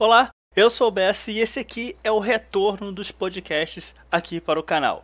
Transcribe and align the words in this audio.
Olá, 0.00 0.30
eu 0.54 0.70
sou 0.70 0.86
o 0.86 0.90
BS 0.92 1.26
e 1.26 1.40
esse 1.40 1.58
aqui 1.58 1.96
é 2.04 2.12
o 2.12 2.20
retorno 2.20 2.92
dos 2.92 3.10
podcasts 3.10 3.96
aqui 4.08 4.40
para 4.40 4.60
o 4.60 4.62
canal. 4.62 5.02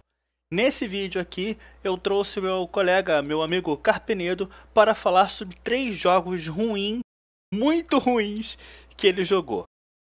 Nesse 0.52 0.86
vídeo 0.86 1.20
aqui 1.20 1.58
eu 1.82 1.98
trouxe 1.98 2.40
meu 2.40 2.68
colega, 2.68 3.20
meu 3.20 3.42
amigo 3.42 3.76
Carpenedo, 3.76 4.48
para 4.72 4.94
falar 4.94 5.30
sobre 5.30 5.56
três 5.64 5.96
jogos 5.96 6.46
ruins, 6.46 7.00
muito 7.52 7.98
ruins, 7.98 8.56
que 8.96 9.08
ele 9.08 9.24
jogou. 9.24 9.64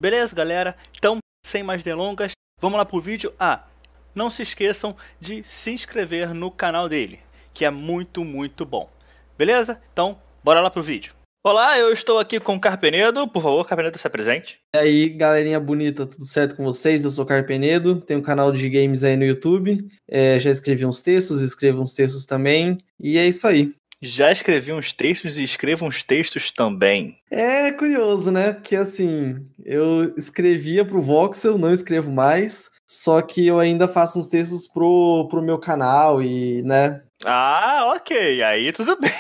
Beleza, 0.03 0.34
galera? 0.34 0.76
Então, 0.99 1.19
sem 1.46 1.62
mais 1.62 1.85
delongas, 1.85 2.33
vamos 2.60 2.76
lá 2.76 2.85
pro 2.85 3.01
vídeo. 3.01 3.33
Ah, 3.38 3.64
não 4.12 4.28
se 4.28 4.42
esqueçam 4.42 4.96
de 5.21 5.44
se 5.44 5.71
inscrever 5.71 6.35
no 6.35 6.51
canal 6.51 6.88
dele, 6.88 7.21
que 7.54 7.64
é 7.64 7.71
muito, 7.71 8.24
muito 8.24 8.67
bom. 8.67 8.90
Beleza? 9.38 9.80
Então, 9.92 10.21
bora 10.42 10.60
lá 10.60 10.69
pro 10.69 10.83
vídeo. 10.83 11.22
Olá, 11.45 11.77
eu 11.77 11.93
estou 11.93 12.21
aqui 12.21 12.38
com 12.38 12.54
o 12.54 12.61
Carpenedo. 12.61 13.27
Por 13.27 13.43
favor, 13.43 13.67
Carpenedo, 13.67 13.99
se 13.99 14.06
apresente. 14.06 14.61
E 14.77 14.79
aí, 14.79 15.08
galerinha 15.08 15.58
bonita, 15.58 16.07
tudo 16.07 16.25
certo 16.25 16.55
com 16.55 16.62
vocês? 16.62 17.03
Eu 17.03 17.11
sou 17.11 17.25
o 17.25 17.27
Carpenedo, 17.27 18.01
tenho 18.01 18.21
um 18.21 18.23
canal 18.23 18.53
de 18.53 18.71
games 18.71 19.03
aí 19.03 19.16
no 19.16 19.25
YouTube. 19.25 19.85
É, 20.09 20.39
já 20.39 20.52
escrevi 20.52 20.87
uns 20.87 21.02
textos, 21.02 21.43
escrevo 21.43 21.83
uns 21.83 21.97
textos 21.97 22.27
também. 22.27 22.79
E 23.01 23.19
é 23.19 23.27
isso 23.27 23.49
aí. 23.49 23.75
Já 24.01 24.30
escrevi 24.30 24.73
uns 24.73 24.93
textos 24.93 25.37
e 25.37 25.43
escrevo 25.43 25.85
uns 25.85 26.05
textos 26.05 26.52
também. 26.52 27.19
É 27.29 27.73
curioso, 27.73 28.30
né? 28.30 28.52
Porque 28.52 28.77
assim, 28.77 29.45
eu 29.65 30.15
escrevia 30.16 30.85
pro 30.85 31.02
Voxel, 31.02 31.59
não 31.59 31.73
escrevo 31.73 32.13
mais. 32.13 32.71
Só 32.87 33.21
que 33.21 33.45
eu 33.45 33.59
ainda 33.59 33.88
faço 33.88 34.16
uns 34.16 34.29
textos 34.29 34.69
pro, 34.69 35.27
pro 35.29 35.43
meu 35.43 35.59
canal 35.59 36.23
e, 36.23 36.63
né? 36.63 37.02
Ah, 37.24 37.93
ok. 37.97 38.45
Aí 38.45 38.71
tudo 38.71 38.97
bem. 39.01 39.11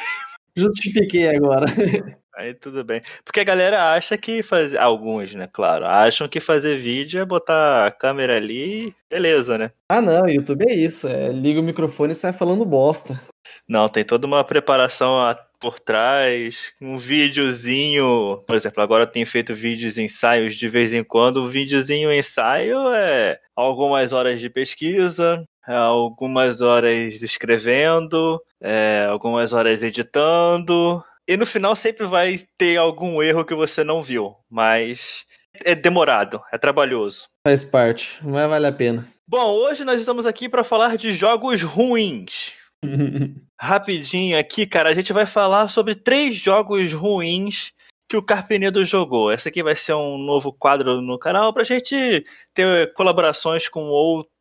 Justifiquei 0.56 1.34
agora. 1.34 1.66
Aí 2.36 2.54
tudo 2.54 2.82
bem. 2.82 3.02
Porque 3.24 3.40
a 3.40 3.44
galera 3.44 3.92
acha 3.92 4.16
que 4.16 4.42
fazer. 4.42 4.78
Alguns, 4.78 5.34
né? 5.34 5.48
Claro. 5.52 5.86
Acham 5.86 6.28
que 6.28 6.40
fazer 6.40 6.78
vídeo 6.78 7.20
é 7.20 7.24
botar 7.24 7.86
a 7.86 7.90
câmera 7.90 8.36
ali 8.36 8.94
beleza, 9.10 9.58
né? 9.58 9.70
Ah, 9.88 10.00
não. 10.00 10.26
YouTube 10.28 10.64
é 10.66 10.74
isso. 10.74 11.06
É, 11.06 11.30
liga 11.30 11.60
o 11.60 11.62
microfone 11.62 12.12
e 12.12 12.14
sai 12.14 12.32
falando 12.32 12.64
bosta. 12.64 13.20
Não, 13.68 13.88
tem 13.88 14.04
toda 14.04 14.26
uma 14.26 14.42
preparação 14.42 15.18
por 15.60 15.78
trás. 15.78 16.72
Um 16.80 16.98
videozinho. 16.98 18.42
Por 18.46 18.56
exemplo, 18.56 18.82
agora 18.82 19.04
eu 19.04 19.10
tenho 19.10 19.26
feito 19.26 19.54
vídeos 19.54 19.98
ensaios 19.98 20.56
de 20.56 20.68
vez 20.68 20.94
em 20.94 21.04
quando. 21.04 21.38
O 21.38 21.48
videozinho 21.48 22.12
ensaio 22.12 22.92
é 22.94 23.38
algumas 23.54 24.12
horas 24.12 24.40
de 24.40 24.48
pesquisa, 24.48 25.44
é 25.68 25.74
algumas 25.74 26.62
horas 26.62 27.22
escrevendo, 27.22 28.42
é, 28.60 29.06
algumas 29.08 29.52
horas 29.52 29.82
editando. 29.82 31.02
E 31.32 31.36
no 31.38 31.46
final 31.46 31.74
sempre 31.74 32.06
vai 32.06 32.38
ter 32.58 32.76
algum 32.76 33.22
erro 33.22 33.42
que 33.42 33.54
você 33.54 33.82
não 33.82 34.02
viu, 34.02 34.36
mas 34.50 35.24
é 35.64 35.74
demorado, 35.74 36.38
é 36.52 36.58
trabalhoso. 36.58 37.24
Faz 37.42 37.64
parte, 37.64 38.18
mas 38.22 38.46
vale 38.46 38.66
a 38.66 38.72
pena. 38.72 39.08
Bom, 39.26 39.46
hoje 39.46 39.82
nós 39.82 39.98
estamos 39.98 40.26
aqui 40.26 40.46
para 40.46 40.62
falar 40.62 40.98
de 40.98 41.10
jogos 41.14 41.62
ruins. 41.62 42.52
Rapidinho 43.58 44.38
aqui, 44.38 44.66
cara, 44.66 44.90
a 44.90 44.92
gente 44.92 45.10
vai 45.10 45.24
falar 45.24 45.68
sobre 45.68 45.94
três 45.94 46.36
jogos 46.36 46.92
ruins 46.92 47.72
que 48.10 48.16
o 48.18 48.22
Carpenedo 48.22 48.84
jogou. 48.84 49.32
Esse 49.32 49.48
aqui 49.48 49.62
vai 49.62 49.74
ser 49.74 49.94
um 49.94 50.18
novo 50.18 50.52
quadro 50.52 51.00
no 51.00 51.18
canal 51.18 51.54
pra 51.54 51.64
gente 51.64 52.26
ter 52.52 52.92
colaborações 52.92 53.70
com 53.70 53.88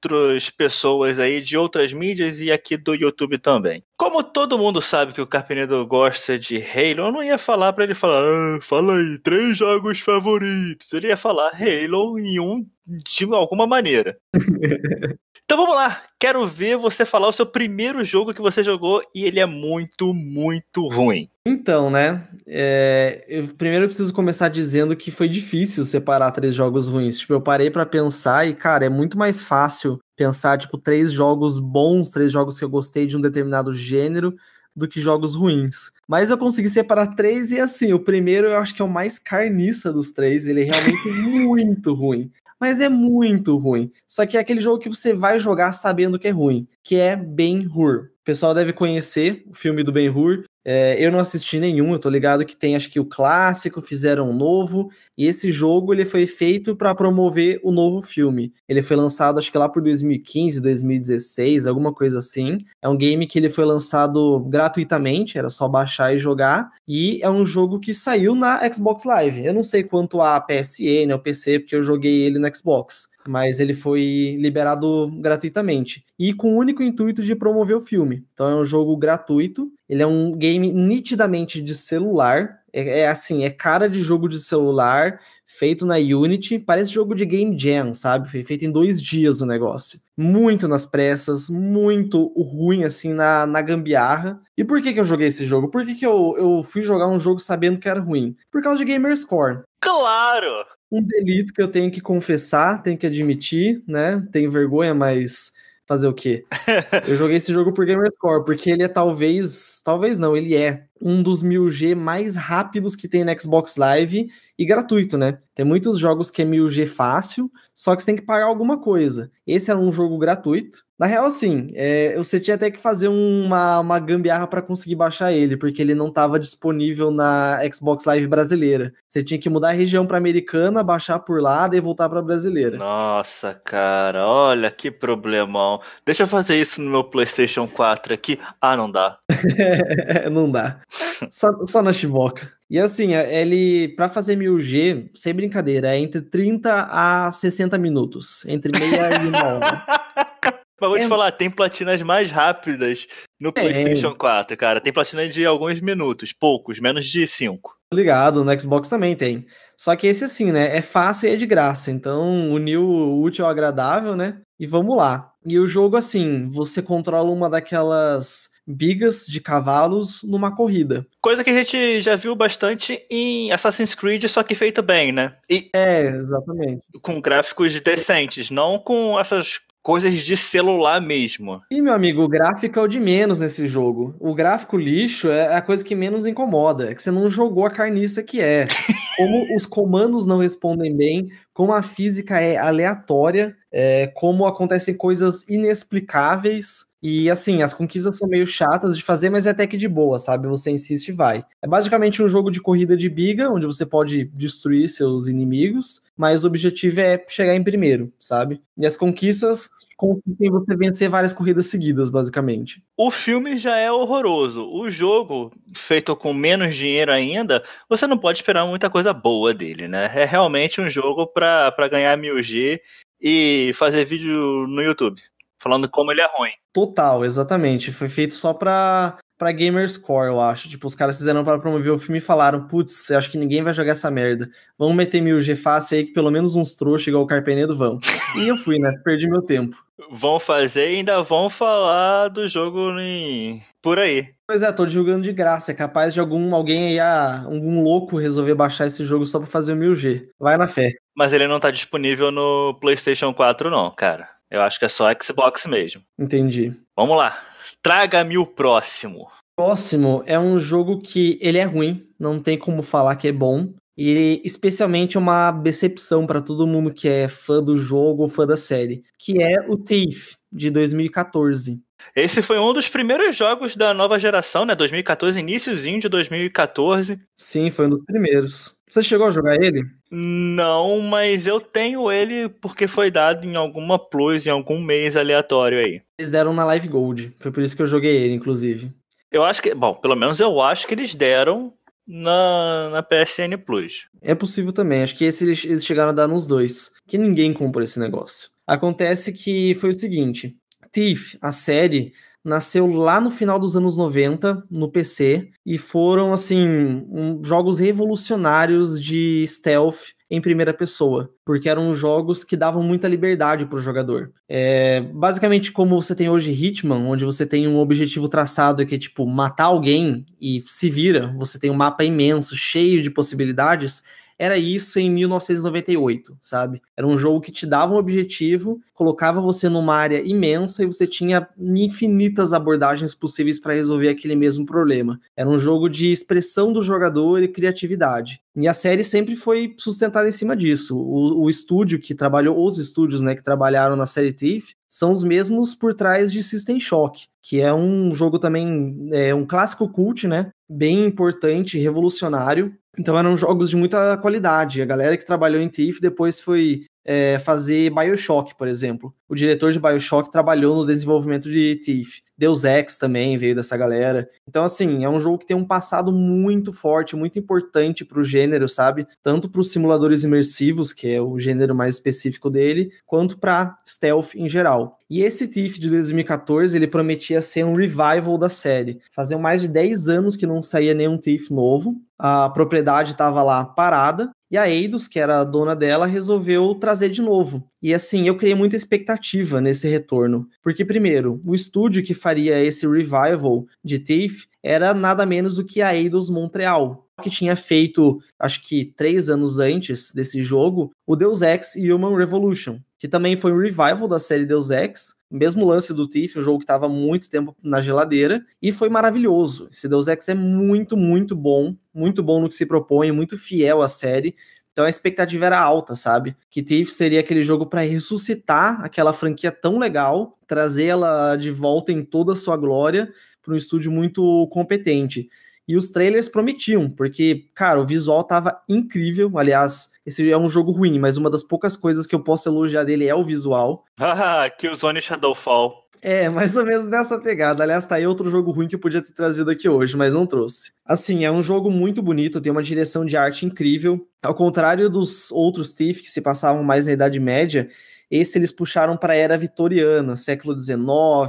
outras 0.01 0.49
pessoas 0.49 1.19
aí 1.19 1.41
de 1.41 1.57
outras 1.57 1.93
mídias 1.93 2.41
e 2.41 2.51
aqui 2.51 2.75
do 2.75 2.95
YouTube 2.95 3.37
também. 3.37 3.83
Como 3.97 4.23
todo 4.23 4.57
mundo 4.57 4.81
sabe 4.81 5.13
que 5.13 5.21
o 5.21 5.27
Carpenedo 5.27 5.85
gosta 5.85 6.39
de 6.39 6.57
Halo, 6.57 7.07
eu 7.07 7.11
não 7.11 7.23
ia 7.23 7.37
falar 7.37 7.73
para 7.73 7.83
ele 7.83 7.93
falar, 7.93 8.23
ah, 8.23 8.59
fala 8.61 8.97
aí, 8.97 9.19
três 9.19 9.57
jogos 9.57 9.99
favoritos. 9.99 10.91
Ele 10.93 11.07
ia 11.07 11.17
falar 11.17 11.51
Halo 11.53 12.17
em 12.17 12.39
um 12.39 12.65
de 12.85 13.25
alguma 13.25 13.67
maneira. 13.67 14.17
Então 15.51 15.65
vamos 15.65 15.75
lá, 15.75 16.01
quero 16.17 16.47
ver 16.47 16.77
você 16.77 17.05
falar 17.05 17.27
o 17.27 17.33
seu 17.33 17.45
primeiro 17.45 18.01
jogo 18.05 18.33
que 18.33 18.41
você 18.41 18.63
jogou 18.63 19.03
e 19.13 19.25
ele 19.25 19.37
é 19.37 19.45
muito, 19.45 20.13
muito 20.13 20.87
ruim. 20.87 21.29
Então, 21.45 21.89
né? 21.89 22.25
É, 22.47 23.25
eu, 23.27 23.47
primeiro 23.57 23.83
eu 23.83 23.89
preciso 23.89 24.13
começar 24.13 24.47
dizendo 24.47 24.95
que 24.95 25.11
foi 25.11 25.27
difícil 25.27 25.83
separar 25.83 26.31
três 26.31 26.55
jogos 26.55 26.87
ruins. 26.87 27.19
Tipo, 27.19 27.33
eu 27.33 27.41
parei 27.41 27.69
para 27.69 27.85
pensar 27.85 28.47
e, 28.47 28.53
cara, 28.53 28.85
é 28.85 28.89
muito 28.89 29.17
mais 29.17 29.41
fácil 29.41 29.90
pensar, 30.21 30.57
tipo, 30.59 30.77
três 30.77 31.11
jogos 31.11 31.57
bons, 31.57 32.11
três 32.11 32.31
jogos 32.31 32.59
que 32.59 32.63
eu 32.63 32.69
gostei 32.69 33.07
de 33.07 33.17
um 33.17 33.21
determinado 33.21 33.73
gênero, 33.73 34.35
do 34.75 34.87
que 34.87 35.01
jogos 35.01 35.35
ruins. 35.35 35.91
Mas 36.07 36.29
eu 36.29 36.37
consegui 36.37 36.69
separar 36.69 37.15
três 37.15 37.51
e 37.51 37.59
assim, 37.59 37.91
o 37.91 37.99
primeiro 37.99 38.47
eu 38.47 38.57
acho 38.57 38.73
que 38.75 38.81
é 38.81 38.85
o 38.85 38.89
mais 38.89 39.17
carniça 39.17 39.91
dos 39.91 40.11
três, 40.11 40.47
ele 40.47 40.61
é 40.61 40.65
realmente 40.65 41.09
muito 41.43 41.93
ruim 41.93 42.31
mas 42.59 42.79
é 42.79 42.87
muito 42.87 43.57
ruim. 43.57 43.91
Só 44.05 44.23
que 44.23 44.37
é 44.37 44.39
aquele 44.39 44.61
jogo 44.61 44.77
que 44.77 44.87
você 44.87 45.15
vai 45.15 45.39
jogar 45.39 45.71
sabendo 45.71 46.19
que 46.19 46.27
é 46.27 46.31
ruim, 46.31 46.67
que 46.83 46.95
é 46.95 47.15
Ben-Hur. 47.15 48.11
O 48.21 48.23
pessoal 48.23 48.53
deve 48.53 48.71
conhecer 48.71 49.43
o 49.47 49.53
filme 49.55 49.83
do 49.83 49.91
Ben-Hur. 49.91 50.43
É, 50.63 50.95
eu 51.03 51.11
não 51.11 51.17
assisti 51.17 51.59
nenhum, 51.59 51.91
eu 51.91 51.97
tô 51.97 52.07
ligado 52.07 52.45
que 52.45 52.55
tem 52.55 52.75
acho 52.75 52.87
que 52.87 52.99
o 52.99 53.05
clássico, 53.05 53.81
fizeram 53.81 54.29
um 54.29 54.33
novo, 54.33 54.91
e 55.17 55.25
esse 55.25 55.51
jogo 55.51 55.91
ele 55.91 56.05
foi 56.05 56.27
feito 56.27 56.75
para 56.75 56.93
promover 56.93 57.59
o 57.63 57.71
novo 57.71 57.99
filme. 58.03 58.53
Ele 58.69 58.83
foi 58.83 58.95
lançado 58.95 59.39
acho 59.39 59.51
que 59.51 59.57
lá 59.57 59.67
por 59.67 59.81
2015, 59.81 60.61
2016, 60.61 61.65
alguma 61.65 61.91
coisa 61.91 62.19
assim. 62.19 62.59
É 62.79 62.87
um 62.87 62.95
game 62.95 63.25
que 63.25 63.39
ele 63.39 63.49
foi 63.49 63.65
lançado 63.65 64.39
gratuitamente, 64.41 65.35
era 65.35 65.49
só 65.49 65.67
baixar 65.67 66.13
e 66.13 66.19
jogar, 66.19 66.69
e 66.87 67.19
é 67.23 67.29
um 67.29 67.43
jogo 67.43 67.79
que 67.79 67.91
saiu 67.91 68.35
na 68.35 68.61
Xbox 68.71 69.03
Live. 69.03 69.43
Eu 69.43 69.55
não 69.55 69.63
sei 69.63 69.83
quanto 69.83 70.21
a 70.21 70.39
PSN 70.39 71.11
ou 71.11 71.17
PC, 71.17 71.57
porque 71.57 71.75
eu 71.75 71.81
joguei 71.81 72.21
ele 72.21 72.37
no 72.37 72.55
Xbox 72.55 73.09
mas 73.27 73.59
ele 73.59 73.73
foi 73.73 74.37
liberado 74.39 75.11
gratuitamente 75.19 76.03
e 76.17 76.33
com 76.33 76.53
o 76.53 76.57
único 76.57 76.83
intuito 76.83 77.23
de 77.23 77.35
promover 77.35 77.75
o 77.75 77.81
filme. 77.81 78.25
Então 78.33 78.49
é 78.49 78.55
um 78.55 78.65
jogo 78.65 78.95
gratuito, 78.97 79.71
ele 79.87 80.01
é 80.01 80.07
um 80.07 80.31
game 80.31 80.71
nitidamente 80.71 81.61
de 81.61 81.75
celular, 81.75 82.61
é, 82.73 83.01
é 83.01 83.07
assim, 83.07 83.43
é 83.43 83.49
cara 83.49 83.89
de 83.89 84.01
jogo 84.01 84.27
de 84.27 84.39
celular, 84.39 85.19
feito 85.45 85.85
na 85.85 85.95
Unity, 85.95 86.57
parece 86.57 86.91
jogo 86.91 87.13
de 87.13 87.25
Game 87.25 87.57
Jam, 87.57 87.93
sabe? 87.93 88.29
Foi 88.29 88.43
feito 88.43 88.63
em 88.63 88.71
dois 88.71 89.01
dias 89.01 89.41
o 89.41 89.45
negócio. 89.45 89.99
Muito 90.17 90.67
nas 90.67 90.85
pressas, 90.85 91.49
muito 91.49 92.31
ruim, 92.37 92.83
assim, 92.83 93.13
na, 93.13 93.45
na 93.45 93.61
gambiarra. 93.61 94.41
E 94.57 94.63
por 94.63 94.81
que 94.81 94.93
que 94.93 94.99
eu 94.99 95.05
joguei 95.05 95.27
esse 95.27 95.45
jogo? 95.45 95.69
Por 95.69 95.85
que 95.85 95.95
que 95.95 96.05
eu, 96.05 96.35
eu 96.37 96.63
fui 96.63 96.81
jogar 96.81 97.07
um 97.07 97.19
jogo 97.19 97.39
sabendo 97.39 97.79
que 97.79 97.89
era 97.89 97.99
ruim? 97.99 98.35
Por 98.51 98.61
causa 98.61 98.77
de 98.77 98.91
Gamerscore. 98.91 99.63
Claro! 99.81 100.65
Um 100.91 101.01
delito 101.01 101.53
que 101.53 101.61
eu 101.61 101.69
tenho 101.69 101.89
que 101.89 102.01
confessar, 102.01 102.83
tenho 102.83 102.97
que 102.97 103.07
admitir, 103.07 103.81
né? 103.87 104.27
Tenho 104.31 104.51
vergonha, 104.51 104.93
mas 104.93 105.51
fazer 105.87 106.07
o 106.07 106.13
quê? 106.13 106.45
eu 107.07 107.15
joguei 107.15 107.37
esse 107.37 107.53
jogo 107.53 107.73
por 107.73 107.85
Gamerscore, 107.85 108.45
porque 108.45 108.69
ele 108.69 108.83
é 108.83 108.87
talvez, 108.89 109.81
talvez 109.83 110.19
não, 110.19 110.35
ele 110.35 110.55
é 110.55 110.85
um 111.01 111.23
dos 111.23 111.43
1000G 111.43 111.95
mais 111.95 112.35
rápidos 112.35 112.95
que 112.95 113.07
tem 113.07 113.23
na 113.23 113.37
Xbox 113.37 113.77
Live 113.77 114.29
e 114.57 114.65
gratuito, 114.65 115.17
né? 115.17 115.39
Tem 115.55 115.65
muitos 115.65 115.99
jogos 115.99 116.29
que 116.29 116.41
é 116.41 116.45
1000G 116.45 116.85
fácil, 116.85 117.51
só 117.73 117.95
que 117.95 118.01
você 118.01 118.07
tem 118.07 118.15
que 118.15 118.21
pagar 118.21 118.45
alguma 118.45 118.79
coisa. 118.79 119.31
Esse 119.45 119.71
era 119.71 119.79
um 119.79 119.91
jogo 119.91 120.17
gratuito. 120.17 120.79
Na 121.01 121.07
real, 121.07 121.31
sim, 121.31 121.71
é, 121.73 122.15
você 122.15 122.39
tinha 122.39 122.53
até 122.53 122.69
que 122.69 122.79
fazer 122.79 123.07
uma, 123.07 123.79
uma 123.79 123.97
gambiarra 123.97 124.45
para 124.45 124.61
conseguir 124.61 124.93
baixar 124.93 125.31
ele, 125.33 125.57
porque 125.57 125.81
ele 125.81 125.95
não 125.95 126.09
estava 126.09 126.39
disponível 126.39 127.09
na 127.09 127.59
Xbox 127.73 128.05
Live 128.05 128.27
brasileira. 128.27 128.93
Você 129.07 129.23
tinha 129.23 129.39
que 129.39 129.49
mudar 129.49 129.69
a 129.69 129.73
região 129.73 130.05
para 130.05 130.19
americana, 130.19 130.83
baixar 130.83 131.17
por 131.17 131.41
lá, 131.41 131.67
daí 131.67 131.79
voltar 131.79 132.07
para 132.07 132.21
brasileira. 132.21 132.77
Nossa, 132.77 133.59
cara, 133.65 134.27
olha 134.27 134.69
que 134.69 134.91
problemão. 134.91 135.81
Deixa 136.05 136.21
eu 136.21 136.27
fazer 136.27 136.61
isso 136.61 136.79
no 136.79 136.91
meu 136.91 137.03
PlayStation 137.03 137.67
4 137.67 138.13
aqui. 138.13 138.39
Ah, 138.61 138.77
não 138.77 138.91
dá. 138.91 139.17
não 140.31 140.51
dá. 140.51 140.81
Só, 141.29 141.65
só 141.65 141.81
na 141.81 141.93
chivoca. 141.93 142.51
E 142.69 142.77
assim, 142.77 143.13
é, 143.13 143.41
ele, 143.41 143.89
para 143.89 144.09
fazer 144.09 144.37
1000G, 144.37 145.09
sem 145.13 145.33
brincadeira, 145.33 145.93
é 145.93 145.97
entre 145.97 146.21
30 146.21 146.87
a 146.89 147.31
60 147.31 147.77
minutos. 147.77 148.45
Entre 148.45 148.71
meia 148.77 149.21
e 149.21 149.27
uma 149.27 149.43
hora. 149.43 149.85
Mas 150.81 150.89
vou 150.89 150.97
te 150.97 151.05
é... 151.05 151.07
falar, 151.07 151.31
tem 151.31 151.49
platinas 151.49 152.01
mais 152.01 152.31
rápidas 152.31 153.07
no 153.39 153.49
é. 153.49 153.51
PlayStation 153.51 154.15
4, 154.15 154.57
cara. 154.57 154.81
Tem 154.81 154.91
platina 154.91 155.29
de 155.29 155.45
alguns 155.45 155.79
minutos, 155.79 156.33
poucos, 156.33 156.79
menos 156.79 157.05
de 157.05 157.27
5. 157.27 157.77
Ligado, 157.93 158.43
no 158.43 158.59
Xbox 158.59 158.89
também 158.89 159.15
tem. 159.15 159.45
Só 159.77 159.95
que 159.95 160.07
esse 160.07 160.23
assim, 160.23 160.51
né? 160.51 160.75
É 160.75 160.81
fácil 160.81 161.29
e 161.29 161.33
é 161.33 161.35
de 161.35 161.45
graça. 161.45 161.91
Então, 161.91 162.51
uniu 162.51 162.83
o 162.83 163.21
útil 163.21 163.45
ao 163.45 163.51
agradável, 163.51 164.15
né? 164.15 164.41
E 164.59 164.65
vamos 164.65 164.95
lá. 164.95 165.31
E 165.45 165.59
o 165.59 165.67
jogo, 165.67 165.97
assim, 165.97 166.47
você 166.49 166.81
controla 166.81 167.29
uma 167.29 167.49
daquelas 167.49 168.49
bigas 168.65 169.25
de 169.27 169.39
cavalos 169.39 170.23
numa 170.23 170.55
corrida. 170.55 171.05
Coisa 171.21 171.43
que 171.43 171.49
a 171.49 171.63
gente 171.63 172.01
já 172.01 172.15
viu 172.15 172.35
bastante 172.35 173.05
em 173.09 173.51
Assassin's 173.51 173.95
Creed, 173.95 174.25
só 174.27 174.43
que 174.43 174.55
feito 174.55 174.81
bem, 174.81 175.11
né? 175.11 175.35
E 175.49 175.69
é, 175.73 176.07
exatamente. 176.07 176.81
Com 177.01 177.21
gráficos 177.21 177.79
decentes, 177.81 178.49
não 178.49 178.79
com 178.79 179.19
essas 179.19 179.59
coisas 179.81 180.13
de 180.19 180.37
celular 180.37 181.01
mesmo. 181.01 181.61
E, 181.71 181.81
meu 181.81 181.93
amigo, 181.93 182.21
o 182.21 182.27
gráfico 182.27 182.79
é 182.79 182.81
o 182.81 182.87
de 182.87 182.99
menos 182.99 183.39
nesse 183.39 183.65
jogo. 183.67 184.15
O 184.19 184.33
gráfico 184.33 184.77
lixo 184.77 185.29
é 185.29 185.55
a 185.55 185.61
coisa 185.61 185.83
que 185.83 185.95
menos 185.95 186.25
incomoda. 186.25 186.91
É 186.91 186.95
que 186.95 187.01
você 187.01 187.11
não 187.11 187.29
jogou 187.29 187.65
a 187.65 187.71
carniça 187.71 188.23
que 188.23 188.39
é. 188.39 188.67
Como 189.17 189.57
os 189.57 189.65
comandos 189.65 190.25
não 190.25 190.37
respondem 190.37 190.95
bem, 190.95 191.29
como 191.53 191.73
a 191.73 191.81
física 191.81 192.39
é 192.39 192.57
aleatória, 192.57 193.55
é, 193.71 194.07
como 194.07 194.45
acontecem 194.45 194.95
coisas 194.95 195.47
inexplicáveis. 195.47 196.85
E 197.03 197.31
assim, 197.31 197.63
as 197.63 197.73
conquistas 197.73 198.15
são 198.17 198.27
meio 198.27 198.45
chatas 198.45 198.95
de 198.95 199.01
fazer, 199.03 199.29
mas 199.31 199.47
é 199.47 199.49
até 199.49 199.65
que 199.65 199.75
de 199.75 199.87
boa, 199.87 200.19
sabe? 200.19 200.47
Você 200.47 200.69
insiste 200.69 201.07
e 201.07 201.11
vai. 201.11 201.43
É 201.59 201.67
basicamente 201.67 202.21
um 202.21 202.29
jogo 202.29 202.51
de 202.51 202.61
corrida 202.61 202.95
de 202.95 203.09
biga, 203.09 203.49
onde 203.49 203.65
você 203.65 203.85
pode 203.85 204.25
destruir 204.25 204.87
seus 204.87 205.27
inimigos, 205.27 206.03
mas 206.15 206.43
o 206.43 206.47
objetivo 206.47 206.99
é 206.99 207.23
chegar 207.27 207.55
em 207.55 207.63
primeiro, 207.63 208.13
sabe? 208.19 208.61
E 208.77 208.85
as 208.85 208.95
conquistas 208.95 209.67
consistem 209.97 210.47
em 210.47 210.51
você 210.51 210.75
vencer 210.75 211.09
várias 211.09 211.33
corridas 211.33 211.65
seguidas, 211.65 212.11
basicamente. 212.11 212.83
O 212.95 213.09
filme 213.09 213.57
já 213.57 213.77
é 213.77 213.91
horroroso. 213.91 214.63
O 214.71 214.87
jogo, 214.91 215.51
feito 215.75 216.15
com 216.15 216.33
menos 216.35 216.75
dinheiro 216.75 217.11
ainda, 217.11 217.63
você 217.89 218.05
não 218.05 218.17
pode 218.17 218.37
esperar 218.37 218.67
muita 218.67 218.91
coisa 218.91 219.11
boa 219.11 219.55
dele, 219.55 219.87
né? 219.87 220.05
É 220.13 220.25
realmente 220.25 220.79
um 220.79 220.89
jogo 220.89 221.25
para 221.25 221.87
ganhar 221.89 222.15
1000G 222.15 222.79
e 223.19 223.71
fazer 223.75 224.05
vídeo 224.05 224.67
no 224.67 224.81
YouTube 224.81 225.21
falando 225.61 225.87
como 225.87 226.11
ele 226.11 226.21
é 226.21 226.27
ruim. 226.35 226.51
Total, 226.73 227.23
exatamente. 227.23 227.91
Foi 227.91 228.09
feito 228.09 228.33
só 228.33 228.53
pra, 228.53 229.17
pra 229.37 229.51
Gamerscore, 229.51 230.27
eu 230.27 230.41
acho. 230.41 230.67
Tipo, 230.67 230.87
os 230.87 230.95
caras 230.95 231.17
fizeram 231.17 231.43
para 231.43 231.59
promover 231.59 231.91
o 231.91 231.97
filme 231.97 232.17
e 232.17 232.21
falaram: 232.21 232.67
putz, 232.67 233.09
eu 233.09 233.17
acho 233.17 233.29
que 233.29 233.37
ninguém 233.37 233.61
vai 233.61 233.73
jogar 233.73 233.91
essa 233.91 234.09
merda. 234.09 234.49
Vamos 234.77 234.95
meter 234.95 235.21
mil 235.21 235.39
G 235.39 235.55
fácil 235.55 235.97
aí 235.97 236.05
que 236.05 236.13
pelo 236.13 236.31
menos 236.31 236.55
uns 236.55 236.73
trouxas 236.73 237.07
igual 237.07 237.23
o 237.23 237.27
Carpenedo 237.27 237.75
vão. 237.75 237.99
e 238.37 238.47
eu 238.47 238.57
fui, 238.57 238.79
né? 238.79 238.91
Perdi 239.03 239.29
meu 239.29 239.41
tempo. 239.41 239.77
Vão 240.11 240.39
fazer 240.39 240.91
e 240.91 240.95
ainda 240.97 241.21
vão 241.21 241.47
falar 241.49 242.27
do 242.29 242.47
jogo 242.47 242.89
em... 242.99 243.61
por 243.81 243.99
aí. 243.99 244.33
Pois 244.47 244.63
é, 244.63 244.71
tô 244.71 244.89
jogando 244.89 245.23
de 245.23 245.31
graça. 245.31 245.71
É 245.71 245.75
capaz 245.75 246.13
de 246.13 246.19
algum 246.19 246.53
alguém 246.55 246.87
aí, 246.87 246.99
ah, 246.99 247.43
algum 247.45 247.83
louco 247.83 248.17
resolver 248.17 248.55
baixar 248.55 248.87
esse 248.87 249.05
jogo 249.05 249.25
só 249.25 249.37
pra 249.37 249.47
fazer 249.47 249.73
o 249.73 249.77
1000G. 249.77 250.27
Vai 250.39 250.57
na 250.57 250.67
fé. 250.67 250.91
Mas 251.15 251.33
ele 251.33 251.47
não 251.47 251.59
tá 251.59 251.69
disponível 251.69 252.31
no 252.31 252.77
PlayStation 252.81 253.33
4, 253.33 253.69
não, 253.69 253.91
cara. 253.91 254.27
Eu 254.51 254.61
acho 254.61 254.77
que 254.77 254.85
é 254.85 254.89
só 254.89 255.07
Xbox 255.19 255.65
mesmo. 255.65 256.01
Entendi. 256.19 256.75
Vamos 256.95 257.17
lá. 257.17 257.41
Traga-me 257.81 258.37
o 258.37 258.45
próximo. 258.45 259.31
Próximo 259.55 260.23
é 260.25 260.37
um 260.37 260.59
jogo 260.59 260.99
que 260.99 261.39
ele 261.41 261.57
é 261.57 261.63
ruim, 261.63 262.05
não 262.19 262.39
tem 262.39 262.57
como 262.57 262.83
falar 262.83 263.15
que 263.15 263.29
é 263.29 263.31
bom. 263.31 263.73
E 263.97 264.41
especialmente 264.43 265.17
uma 265.17 265.51
decepção 265.51 266.25
para 266.25 266.41
todo 266.41 266.67
mundo 266.67 266.93
que 266.93 267.07
é 267.07 267.27
fã 267.27 267.61
do 267.61 267.77
jogo 267.77 268.23
ou 268.23 268.29
fã 268.29 268.47
da 268.47 268.57
série, 268.57 269.03
que 269.17 269.41
é 269.41 269.55
o 269.69 269.77
Thief 269.77 270.33
de 270.51 270.69
2014. 270.69 271.81
Esse 272.15 272.41
foi 272.41 272.57
um 272.57 272.73
dos 272.73 272.87
primeiros 272.87 273.35
jogos 273.35 273.75
da 273.75 273.93
nova 273.93 274.17
geração, 274.17 274.65
né? 274.65 274.75
2014, 274.75 275.39
iníciozinho 275.39 275.99
de 275.99 276.09
2014. 276.09 277.19
Sim, 277.37 277.69
foi 277.69 277.85
um 277.85 277.89
dos 277.89 278.03
primeiros. 278.05 278.75
Você 278.91 279.01
chegou 279.01 279.27
a 279.27 279.31
jogar 279.31 279.55
ele? 279.55 279.85
Não, 280.11 280.99
mas 280.99 281.47
eu 281.47 281.61
tenho 281.61 282.11
ele 282.11 282.49
porque 282.49 282.87
foi 282.87 283.09
dado 283.09 283.47
em 283.47 283.55
alguma 283.55 283.97
plus, 283.97 284.45
em 284.45 284.49
algum 284.49 284.81
mês 284.81 285.15
aleatório 285.15 285.79
aí. 285.79 286.01
Eles 286.19 286.29
deram 286.29 286.53
na 286.53 286.65
Live 286.65 286.89
Gold. 286.89 287.33
Foi 287.39 287.51
por 287.53 287.63
isso 287.63 287.73
que 287.73 287.81
eu 287.81 287.87
joguei 287.87 288.17
ele, 288.17 288.33
inclusive. 288.33 288.91
Eu 289.31 289.45
acho 289.45 289.61
que, 289.61 289.73
bom, 289.73 289.93
pelo 289.93 290.17
menos 290.17 290.41
eu 290.41 290.59
acho 290.59 290.85
que 290.85 290.93
eles 290.93 291.15
deram 291.15 291.73
na, 292.05 292.89
na 292.89 293.01
PSN 293.01 293.57
Plus. 293.65 294.07
É 294.21 294.35
possível 294.35 294.73
também. 294.73 295.03
Acho 295.03 295.17
que 295.17 295.23
esse 295.23 295.45
eles, 295.45 295.63
eles 295.63 295.85
chegaram 295.85 296.09
a 296.09 296.13
dar 296.13 296.27
nos 296.27 296.45
dois. 296.45 296.91
Que 297.07 297.17
ninguém 297.17 297.53
comprou 297.53 297.85
esse 297.85 297.97
negócio. 297.97 298.49
Acontece 298.67 299.31
que 299.31 299.73
foi 299.75 299.91
o 299.91 299.97
seguinte: 299.97 300.57
Thief, 300.91 301.37
a 301.41 301.53
série, 301.53 302.11
nasceu 302.43 302.87
lá 302.87 303.21
no 303.21 303.29
final 303.29 303.59
dos 303.59 303.75
anos 303.75 303.95
90 303.95 304.63
no 304.69 304.89
PC 304.89 305.49
e 305.65 305.77
foram 305.77 306.33
assim 306.33 306.65
um, 307.09 307.41
jogos 307.43 307.79
revolucionários 307.79 309.01
de 309.01 309.45
stealth 309.47 310.13
em 310.29 310.39
primeira 310.39 310.73
pessoa, 310.73 311.29
porque 311.45 311.67
eram 311.67 311.93
jogos 311.93 312.45
que 312.45 312.55
davam 312.55 312.81
muita 312.81 313.07
liberdade 313.07 313.65
para 313.65 313.77
o 313.77 313.81
jogador. 313.81 314.31
É, 314.47 315.01
basicamente, 315.01 315.73
como 315.73 316.01
você 316.01 316.15
tem 316.15 316.29
hoje 316.29 316.51
Hitman, 316.51 317.05
onde 317.05 317.25
você 317.25 317.45
tem 317.45 317.67
um 317.67 317.77
objetivo 317.77 318.29
traçado 318.29 318.85
que 318.85 318.95
é 318.95 318.97
tipo 318.97 319.27
matar 319.27 319.65
alguém 319.65 320.25
e 320.39 320.63
se 320.65 320.89
vira, 320.89 321.35
você 321.37 321.59
tem 321.59 321.69
um 321.69 321.75
mapa 321.75 322.05
imenso, 322.05 322.55
cheio 322.55 323.01
de 323.01 323.09
possibilidades 323.09 324.03
era 324.41 324.57
isso 324.57 324.99
em 324.99 325.07
1998, 325.11 326.35
sabe? 326.41 326.81
Era 326.97 327.05
um 327.05 327.15
jogo 327.15 327.39
que 327.39 327.51
te 327.51 327.67
dava 327.67 327.93
um 327.93 327.97
objetivo, 327.97 328.81
colocava 328.91 329.39
você 329.39 329.69
numa 329.69 329.93
área 329.93 330.19
imensa 330.19 330.81
e 330.81 330.87
você 330.87 331.05
tinha 331.05 331.47
infinitas 331.59 332.51
abordagens 332.51 333.13
possíveis 333.13 333.59
para 333.59 333.75
resolver 333.75 334.09
aquele 334.09 334.35
mesmo 334.35 334.65
problema. 334.65 335.21
Era 335.37 335.47
um 335.47 335.59
jogo 335.59 335.87
de 335.87 336.11
expressão 336.11 336.73
do 336.73 336.81
jogador 336.81 337.43
e 337.43 337.47
criatividade. 337.47 338.41
E 338.55 338.67
a 338.67 338.73
série 338.73 339.03
sempre 339.03 339.35
foi 339.35 339.75
sustentada 339.77 340.27
em 340.27 340.31
cima 340.31 340.57
disso. 340.57 340.97
O, 340.97 341.43
o 341.43 341.49
estúdio 341.49 341.99
que 341.99 342.15
trabalhou, 342.15 342.65
os 342.65 342.79
estúdios 342.79 343.21
né, 343.21 343.35
que 343.35 343.43
trabalharam 343.43 343.95
na 343.95 344.07
série 344.07 344.33
Thief, 344.33 344.71
são 344.89 345.11
os 345.11 345.23
mesmos 345.23 345.75
por 345.75 345.93
trás 345.93 346.31
de 346.31 346.41
System 346.43 346.79
Shock, 346.79 347.27
que 347.41 347.61
é 347.61 347.73
um 347.73 348.13
jogo 348.13 348.37
também, 348.37 349.07
é 349.11 349.33
um 349.33 349.45
clássico 349.45 349.87
cult, 349.87 350.27
né? 350.27 350.49
Bem 350.69 351.05
importante, 351.05 351.79
revolucionário. 351.79 352.75
Então 352.99 353.17
eram 353.17 353.37
jogos 353.37 353.69
de 353.69 353.77
muita 353.77 354.17
qualidade. 354.17 354.81
A 354.81 354.85
galera 354.85 355.17
que 355.17 355.25
trabalhou 355.25 355.61
em 355.61 355.69
Thief 355.69 355.99
depois 356.01 356.41
foi 356.41 356.85
é, 357.03 357.39
fazer 357.39 357.89
Bioshock, 357.89 358.55
por 358.55 358.67
exemplo. 358.67 359.13
O 359.27 359.35
diretor 359.35 359.71
de 359.71 359.79
Bioshock 359.79 360.31
trabalhou 360.31 360.75
no 360.75 360.85
desenvolvimento 360.85 361.49
de 361.49 361.75
Thief. 361.77 362.19
Deus 362.37 362.63
Ex 362.63 362.97
também 362.97 363.37
veio 363.37 363.55
dessa 363.55 363.77
galera. 363.77 364.29
Então, 364.47 364.63
assim, 364.63 365.03
é 365.03 365.09
um 365.09 365.19
jogo 365.19 365.37
que 365.37 365.45
tem 365.45 365.55
um 365.55 365.65
passado 365.65 366.11
muito 366.11 366.73
forte, 366.73 367.15
muito 367.15 367.39
importante 367.39 368.03
pro 368.03 368.23
gênero, 368.23 368.67
sabe? 368.67 369.07
Tanto 369.21 369.49
para 369.49 369.61
os 369.61 369.71
simuladores 369.71 370.23
imersivos, 370.23 370.91
que 370.91 371.07
é 371.07 371.21
o 371.21 371.39
gênero 371.39 371.73
mais 371.73 371.95
específico 371.95 372.49
dele, 372.49 372.91
quanto 373.05 373.37
para 373.37 373.75
stealth 373.87 374.35
em 374.35 374.49
geral. 374.49 374.97
E 375.09 375.21
esse 375.23 375.47
Thief 375.47 375.77
de 375.77 375.89
2014, 375.89 376.75
ele 376.75 376.87
prometia 376.87 377.41
ser 377.41 377.63
um 377.63 377.73
revival 377.73 378.37
da 378.37 378.49
série. 378.49 378.99
Faziam 379.11 379.39
mais 379.39 379.61
de 379.61 379.67
10 379.67 380.07
anos 380.07 380.35
que 380.35 380.47
não 380.47 380.61
saía 380.61 380.93
nenhum 380.93 381.17
Thief 381.17 381.51
novo. 381.51 382.01
A 382.23 382.47
propriedade 382.49 383.13
estava 383.13 383.41
lá 383.41 383.65
parada 383.65 384.29
e 384.51 384.55
a 384.55 384.69
Eidos, 384.69 385.07
que 385.07 385.19
era 385.19 385.39
a 385.39 385.43
dona 385.43 385.75
dela, 385.75 386.05
resolveu 386.05 386.75
trazer 386.75 387.09
de 387.09 387.19
novo. 387.19 387.67
E 387.81 387.95
assim, 387.95 388.27
eu 388.27 388.37
criei 388.37 388.53
muita 388.53 388.75
expectativa 388.75 389.59
nesse 389.59 389.87
retorno. 389.89 390.47
Porque, 390.61 390.85
primeiro, 390.85 391.41
o 391.47 391.55
estúdio 391.55 392.03
que 392.03 392.13
faria 392.13 392.63
esse 392.63 392.85
revival 392.85 393.65
de 393.83 393.97
Thief 393.97 394.45
era 394.61 394.93
nada 394.93 395.25
menos 395.25 395.55
do 395.55 395.65
que 395.65 395.81
a 395.81 395.95
Eidos 395.95 396.29
Montreal, 396.29 397.07
que 397.23 397.29
tinha 397.31 397.55
feito, 397.55 398.19
acho 398.37 398.61
que 398.67 398.85
três 398.85 399.27
anos 399.27 399.57
antes 399.57 400.11
desse 400.13 400.43
jogo, 400.43 400.91
o 401.07 401.15
Deus 401.15 401.41
Ex 401.41 401.75
Human 401.75 402.15
Revolution, 402.15 402.77
que 403.01 403.07
também 403.07 403.35
foi 403.35 403.51
um 403.51 403.57
revival 403.57 404.07
da 404.07 404.19
série 404.19 404.45
Deus 404.45 404.69
Ex, 404.69 405.15
mesmo 405.27 405.65
lance 405.65 405.91
do 405.91 406.07
Thief, 406.07 406.37
um 406.37 406.41
jogo 406.43 406.59
que 406.59 406.65
estava 406.65 406.87
muito 406.87 407.31
tempo 407.31 407.57
na 407.63 407.81
geladeira, 407.81 408.45
e 408.61 408.71
foi 408.71 408.89
maravilhoso. 408.89 409.67
Esse 409.71 409.89
Deus 409.89 410.07
Ex 410.07 410.29
é 410.29 410.35
muito, 410.35 410.95
muito 410.95 411.35
bom, 411.35 411.75
muito 411.91 412.21
bom 412.21 412.39
no 412.39 412.47
que 412.47 412.53
se 412.53 412.63
propõe, 412.63 413.11
muito 413.11 413.39
fiel 413.39 413.81
à 413.81 413.87
série. 413.87 414.35
Então 414.71 414.85
a 414.85 414.89
expectativa 414.89 415.47
era 415.47 415.59
alta, 415.59 415.95
sabe? 415.95 416.35
Que 416.47 416.61
Thief 416.61 416.91
seria 416.91 417.21
aquele 417.21 417.41
jogo 417.41 417.65
para 417.65 417.81
ressuscitar 417.81 418.85
aquela 418.85 419.13
franquia 419.13 419.51
tão 419.51 419.79
legal, 419.79 420.37
trazê-la 420.45 421.35
de 421.35 421.49
volta 421.49 421.91
em 421.91 422.05
toda 422.05 422.33
a 422.33 422.35
sua 422.35 422.55
glória 422.55 423.11
para 423.41 423.55
um 423.55 423.57
estúdio 423.57 423.91
muito 423.91 424.47
competente. 424.51 425.27
E 425.71 425.77
os 425.77 425.89
trailers 425.89 426.27
prometiam, 426.27 426.89
porque, 426.89 427.45
cara, 427.55 427.79
o 427.79 427.85
visual 427.85 428.25
tava 428.25 428.61
incrível. 428.67 429.31
Aliás, 429.37 429.89
esse 430.05 430.29
é 430.29 430.37
um 430.37 430.49
jogo 430.49 430.69
ruim, 430.69 430.99
mas 430.99 431.15
uma 431.15 431.29
das 431.29 431.43
poucas 431.43 431.77
coisas 431.77 432.05
que 432.05 432.13
eu 432.13 432.21
posso 432.21 432.49
elogiar 432.49 432.83
dele 432.83 433.07
é 433.07 433.15
o 433.15 433.23
visual. 433.23 433.85
Haha, 433.97 434.49
Killzone 434.49 435.01
Shadowfall. 435.01 435.73
É, 436.01 436.27
mais 436.27 436.57
ou 436.57 436.65
menos 436.65 436.89
nessa 436.89 437.17
pegada. 437.17 437.63
Aliás, 437.63 437.87
tá 437.87 437.95
aí 437.95 438.05
outro 438.05 438.29
jogo 438.29 438.51
ruim 438.51 438.67
que 438.67 438.75
eu 438.75 438.79
podia 438.79 439.01
ter 439.01 439.13
trazido 439.13 439.49
aqui 439.49 439.69
hoje, 439.69 439.95
mas 439.95 440.13
não 440.13 440.25
trouxe. 440.25 440.73
Assim, 440.85 441.23
é 441.23 441.31
um 441.31 441.41
jogo 441.41 441.71
muito 441.71 442.01
bonito, 442.01 442.41
tem 442.41 442.51
uma 442.51 442.61
direção 442.61 443.05
de 443.05 443.15
arte 443.15 443.45
incrível. 443.45 444.05
Ao 444.21 444.35
contrário 444.35 444.89
dos 444.89 445.31
outros 445.31 445.73
Thief 445.73 446.01
que 446.01 446.11
se 446.11 446.19
passavam 446.19 446.63
mais 446.63 446.85
na 446.85 446.91
Idade 446.91 447.17
Média, 447.17 447.69
esse 448.11 448.37
eles 448.37 448.51
puxaram 448.51 448.97
para 448.97 449.13
a 449.13 449.15
era 449.15 449.37
vitoriana, 449.37 450.17
século 450.17 450.59
XIX, 450.59 450.77